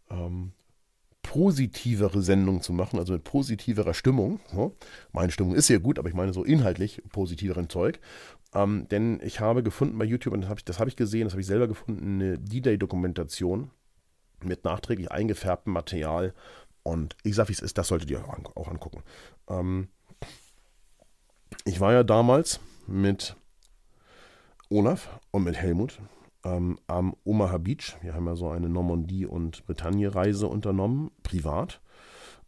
ähm, 0.09 0.51
positivere 1.21 2.21
Sendung 2.21 2.61
zu 2.61 2.73
machen, 2.73 2.99
also 2.99 3.13
mit 3.13 3.23
positiverer 3.23 3.93
Stimmung. 3.93 4.39
So. 4.53 4.75
Meine 5.13 5.31
Stimmung 5.31 5.55
ist 5.55 5.67
sehr 5.67 5.79
gut, 5.79 5.97
aber 5.97 6.09
ich 6.09 6.15
meine 6.15 6.33
so 6.33 6.43
inhaltlich 6.43 7.01
positiveren 7.11 7.69
Zeug. 7.69 7.99
Ähm, 8.53 8.87
denn 8.89 9.19
ich 9.23 9.39
habe 9.39 9.63
gefunden 9.63 9.97
bei 9.97 10.05
YouTube, 10.05 10.33
und 10.33 10.41
das 10.41 10.49
habe 10.49 10.59
ich, 10.59 10.79
hab 10.79 10.87
ich 10.87 10.95
gesehen, 10.95 11.23
das 11.23 11.33
habe 11.33 11.41
ich 11.41 11.47
selber 11.47 11.67
gefunden, 11.67 12.21
eine 12.21 12.37
D-Day-Dokumentation 12.37 13.71
mit 14.43 14.65
nachträglich 14.65 15.11
eingefärbtem 15.11 15.71
Material 15.71 16.33
und 16.83 17.15
ich 17.23 17.35
sage, 17.35 17.49
wie 17.49 17.53
es 17.53 17.61
ist, 17.61 17.77
das 17.77 17.87
solltet 17.87 18.11
ihr 18.11 18.23
auch 18.55 18.67
angucken. 18.67 19.03
Ähm, 19.47 19.87
ich 21.65 21.79
war 21.79 21.93
ja 21.93 22.03
damals 22.03 22.59
mit 22.87 23.35
Olaf 24.69 25.19
und 25.31 25.43
mit 25.43 25.55
Helmut 25.55 25.99
ähm, 26.43 26.77
am 26.87 27.15
Omaha 27.23 27.57
Beach. 27.57 27.95
Wir 28.01 28.13
haben 28.13 28.27
ja 28.27 28.35
so 28.35 28.49
eine 28.49 28.69
Normandie- 28.69 29.25
und 29.25 29.65
Bretagne-Reise 29.65 30.47
unternommen, 30.47 31.11
privat. 31.23 31.81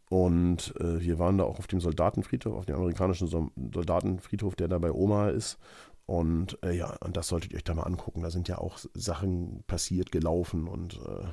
Und 0.10 0.74
äh, 0.80 1.02
wir 1.02 1.18
waren 1.18 1.38
da 1.38 1.46
auch 1.46 1.60
auf 1.60 1.68
dem 1.68 1.80
Soldatenfriedhof, 1.82 2.56
auf 2.56 2.66
dem 2.66 2.76
amerikanischen 2.76 3.28
Soldatenfriedhof, 3.28 4.56
der 4.56 4.68
da 4.68 4.78
bei 4.80 4.92
Omaha 4.92 5.30
ist. 5.30 5.58
Und 6.06 6.60
äh, 6.64 6.74
ja, 6.74 6.96
und 7.04 7.18
das 7.18 7.28
solltet 7.28 7.52
ihr 7.52 7.58
euch 7.58 7.64
da 7.64 7.74
mal 7.74 7.84
angucken. 7.84 8.22
Da 8.22 8.30
sind 8.30 8.48
ja 8.48 8.60
auch 8.60 8.78
Sachen 8.94 9.64
passiert, 9.66 10.12
gelaufen 10.12 10.68
und 10.68 11.00
äh, 11.06 11.26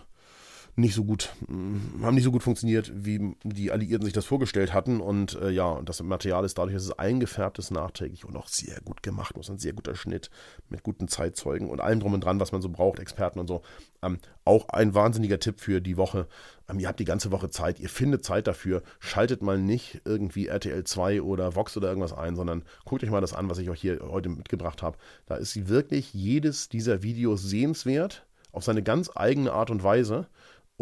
nicht 0.74 0.94
so 0.94 1.04
gut, 1.04 1.34
mm, 1.48 2.02
haben 2.02 2.14
nicht 2.14 2.24
so 2.24 2.32
gut 2.32 2.42
funktioniert, 2.42 2.90
wie 2.94 3.36
die 3.44 3.70
Alliierten 3.70 4.04
sich 4.04 4.14
das 4.14 4.24
vorgestellt 4.24 4.72
hatten. 4.72 5.00
Und 5.00 5.34
äh, 5.40 5.50
ja, 5.50 5.80
das 5.82 6.02
Material 6.02 6.44
ist 6.44 6.56
dadurch, 6.56 6.74
dass 6.74 6.84
es 6.84 6.98
eingefärbt 6.98 7.58
ist, 7.58 7.70
nachträglich 7.70 8.24
und 8.24 8.36
auch 8.36 8.48
sehr 8.48 8.80
gut 8.80 9.02
gemacht. 9.02 9.36
Das 9.36 9.46
ist 9.46 9.50
ein 9.50 9.58
sehr 9.58 9.74
guter 9.74 9.94
Schnitt 9.94 10.30
mit 10.70 10.82
guten 10.82 11.08
Zeitzeugen 11.08 11.68
und 11.68 11.80
allem 11.80 12.00
drum 12.00 12.14
und 12.14 12.24
dran, 12.24 12.40
was 12.40 12.52
man 12.52 12.62
so 12.62 12.70
braucht, 12.70 13.00
Experten 13.00 13.38
und 13.38 13.48
so. 13.48 13.60
Ähm, 14.02 14.18
auch 14.46 14.70
ein 14.70 14.94
wahnsinniger 14.94 15.38
Tipp 15.38 15.60
für 15.60 15.82
die 15.82 15.98
Woche. 15.98 16.26
Ähm, 16.70 16.78
ihr 16.78 16.88
habt 16.88 17.00
die 17.00 17.04
ganze 17.04 17.30
Woche 17.32 17.50
Zeit, 17.50 17.78
ihr 17.78 17.90
findet 17.90 18.24
Zeit 18.24 18.46
dafür. 18.46 18.82
Schaltet 18.98 19.42
mal 19.42 19.58
nicht 19.58 20.00
irgendwie 20.06 20.46
RTL 20.46 20.84
2 20.84 21.20
oder 21.20 21.54
Vox 21.54 21.76
oder 21.76 21.88
irgendwas 21.88 22.14
ein, 22.14 22.34
sondern 22.34 22.64
guckt 22.86 23.04
euch 23.04 23.10
mal 23.10 23.20
das 23.20 23.34
an, 23.34 23.50
was 23.50 23.58
ich 23.58 23.68
euch 23.68 23.80
hier 23.82 24.00
heute 24.00 24.30
mitgebracht 24.30 24.82
habe. 24.82 24.96
Da 25.26 25.34
ist 25.34 25.68
wirklich 25.68 26.14
jedes 26.14 26.70
dieser 26.70 27.02
Videos 27.02 27.42
sehenswert 27.42 28.24
auf 28.52 28.64
seine 28.64 28.82
ganz 28.82 29.10
eigene 29.14 29.52
Art 29.52 29.70
und 29.70 29.82
Weise. 29.82 30.26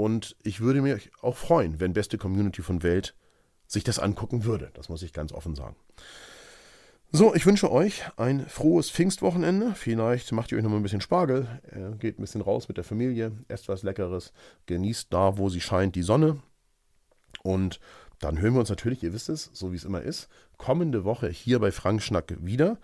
Und 0.01 0.35
ich 0.43 0.63
würde 0.63 0.81
mich 0.81 1.11
auch 1.21 1.37
freuen, 1.37 1.79
wenn 1.79 1.93
beste 1.93 2.17
Community 2.17 2.63
von 2.63 2.83
Welt 2.83 3.15
sich 3.67 3.85
das 3.85 3.99
angucken 3.99 4.45
würde. 4.45 4.71
Das 4.73 4.89
muss 4.89 5.03
ich 5.03 5.13
ganz 5.13 5.31
offen 5.31 5.55
sagen. 5.55 5.77
So, 7.13 7.35
ich 7.35 7.45
wünsche 7.45 7.71
euch 7.71 8.05
ein 8.17 8.47
frohes 8.47 8.91
Pfingstwochenende. 8.91 9.75
Vielleicht 9.75 10.33
macht 10.33 10.51
ihr 10.51 10.57
euch 10.57 10.65
noch 10.65 10.71
mal 10.71 10.79
ein 10.79 10.83
bisschen 10.83 11.03
Spargel, 11.03 11.47
äh, 11.71 11.95
geht 11.99 12.19
ein 12.19 12.23
bisschen 12.23 12.41
raus 12.41 12.67
mit 12.67 12.79
der 12.79 12.85
Familie, 12.85 13.33
esst 13.49 13.69
was 13.69 13.83
Leckeres, 13.83 14.33
genießt 14.65 15.13
da, 15.13 15.37
wo 15.37 15.51
sie 15.51 15.61
scheint, 15.61 15.95
die 15.97 16.03
Sonne. 16.03 16.39
Und 17.43 17.79
dann 18.21 18.41
hören 18.41 18.55
wir 18.55 18.61
uns 18.61 18.71
natürlich, 18.71 19.03
ihr 19.03 19.13
wisst 19.13 19.29
es, 19.29 19.51
so 19.53 19.71
wie 19.71 19.77
es 19.77 19.85
immer 19.85 20.01
ist, 20.01 20.31
kommende 20.57 21.05
Woche 21.05 21.29
hier 21.29 21.59
bei 21.59 21.73
Frank 21.73 22.01
Schnack 22.01 22.35
wieder. 22.41 22.79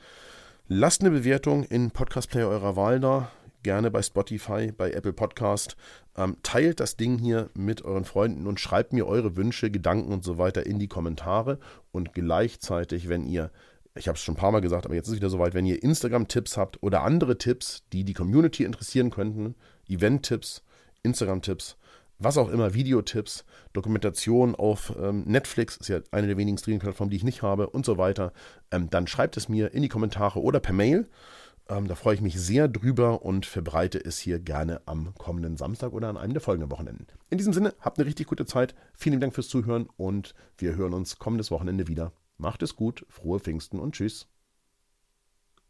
Lasst 0.69 1.01
eine 1.01 1.13
Bewertung 1.13 1.65
in 1.65 1.93
Podcast 1.93 2.29
Player 2.29 2.49
eurer 2.49 2.77
Wahl 2.77 3.01
da 3.01 3.33
gerne 3.67 3.91
bei 3.91 4.01
Spotify, 4.01 4.71
bei 4.71 4.93
Apple 4.93 5.13
Podcast. 5.13 5.77
Ähm, 6.17 6.37
teilt 6.45 6.79
das 6.79 6.97
Ding 6.97 7.19
hier 7.19 7.51
mit 7.55 7.83
euren 7.83 8.05
Freunden 8.05 8.47
und 8.47 8.61
schreibt 8.61 8.93
mir 8.93 9.09
eure 9.09 9.37
Wünsche, 9.37 9.73
Gedanken 9.73 10.13
und 10.13 10.23
so 10.23 10.39
weiter 10.39 10.65
in 10.67 10.79
die 10.79 10.87
Kommentare. 10.87 11.59
Und 11.91 12.15
gleichzeitig, 12.15 13.09
wenn 13.09 13.27
ihr, 13.27 13.51
ich 13.97 14.07
habe 14.07 14.15
es 14.15 14.23
schon 14.23 14.35
ein 14.35 14.39
paar 14.39 14.53
Mal 14.53 14.61
gesagt, 14.61 14.87
aber 14.87 14.95
jetzt 14.95 15.09
ist 15.09 15.15
es 15.15 15.17
wieder 15.17 15.31
soweit, 15.31 15.53
wenn 15.53 15.67
ihr 15.67 15.83
Instagram-Tipps 15.83 16.57
habt 16.57 16.81
oder 16.81 17.03
andere 17.03 17.39
Tipps, 17.39 17.83
die 17.93 18.05
die 18.05 18.15
Community 18.15 18.63
interessieren 18.63 19.11
könnten, 19.11 19.57
Event-Tipps, 19.89 20.63
Instagram-Tipps, 21.03 21.77
was 22.21 22.39
auch 22.39 22.49
immer, 22.49 22.73
Videotipps, 22.73 23.45
Dokumentation 23.73 24.55
auf 24.55 24.95
ähm, 24.97 25.25
Netflix, 25.27 25.77
ist 25.77 25.89
ja 25.89 25.99
eine 26.13 26.29
der 26.29 26.37
wenigen 26.37 26.57
Streaming-Plattformen, 26.57 27.11
die 27.11 27.17
ich 27.17 27.25
nicht 27.25 27.43
habe 27.43 27.67
und 27.67 27.85
so 27.85 27.99
weiter, 27.99 28.33
ähm, 28.71 28.91
dann 28.91 29.09
schreibt 29.09 29.37
es 29.37 29.49
mir 29.49 29.75
in 29.75 29.83
die 29.83 29.89
Kommentare 29.89 30.41
oder 30.41 30.61
per 30.61 30.73
Mail. 30.73 31.09
Ähm, 31.69 31.89
da 31.89 31.95
freue 31.95 32.15
ich 32.15 32.21
mich 32.21 32.41
sehr 32.41 32.69
drüber 32.69 33.23
und 33.23 33.45
verbreite 33.47 33.99
es 33.99 34.19
hier 34.19 34.39
gerne 34.39 34.81
am 34.87 35.15
kommenden 35.15 35.57
Samstag 35.57 35.93
oder 35.93 36.09
an 36.09 36.17
einem 36.17 36.33
der 36.33 36.43
folgenden 36.43 36.71
Wochenenden. 36.71 37.07
In 37.31 37.39
diesem 37.39 37.53
Sinne, 37.53 37.75
habt 37.81 37.99
eine 37.99 38.07
richtig 38.07 38.27
gute 38.27 38.47
Zeit. 38.47 38.75
Vielen 38.95 39.21
Dank 39.21 39.35
fürs 39.35 39.49
Zuhören 39.49 39.89
und 39.97 40.35
wir 40.59 40.77
hören 40.77 40.95
uns 40.95 41.19
kommendes 41.19 41.51
Wochenende 41.51 41.89
wieder. 41.89 42.13
Macht 42.39 42.63
es 42.63 42.77
gut, 42.77 43.05
frohe 43.09 43.41
Pfingsten 43.41 43.81
und 43.81 43.95
tschüss. 43.95 44.29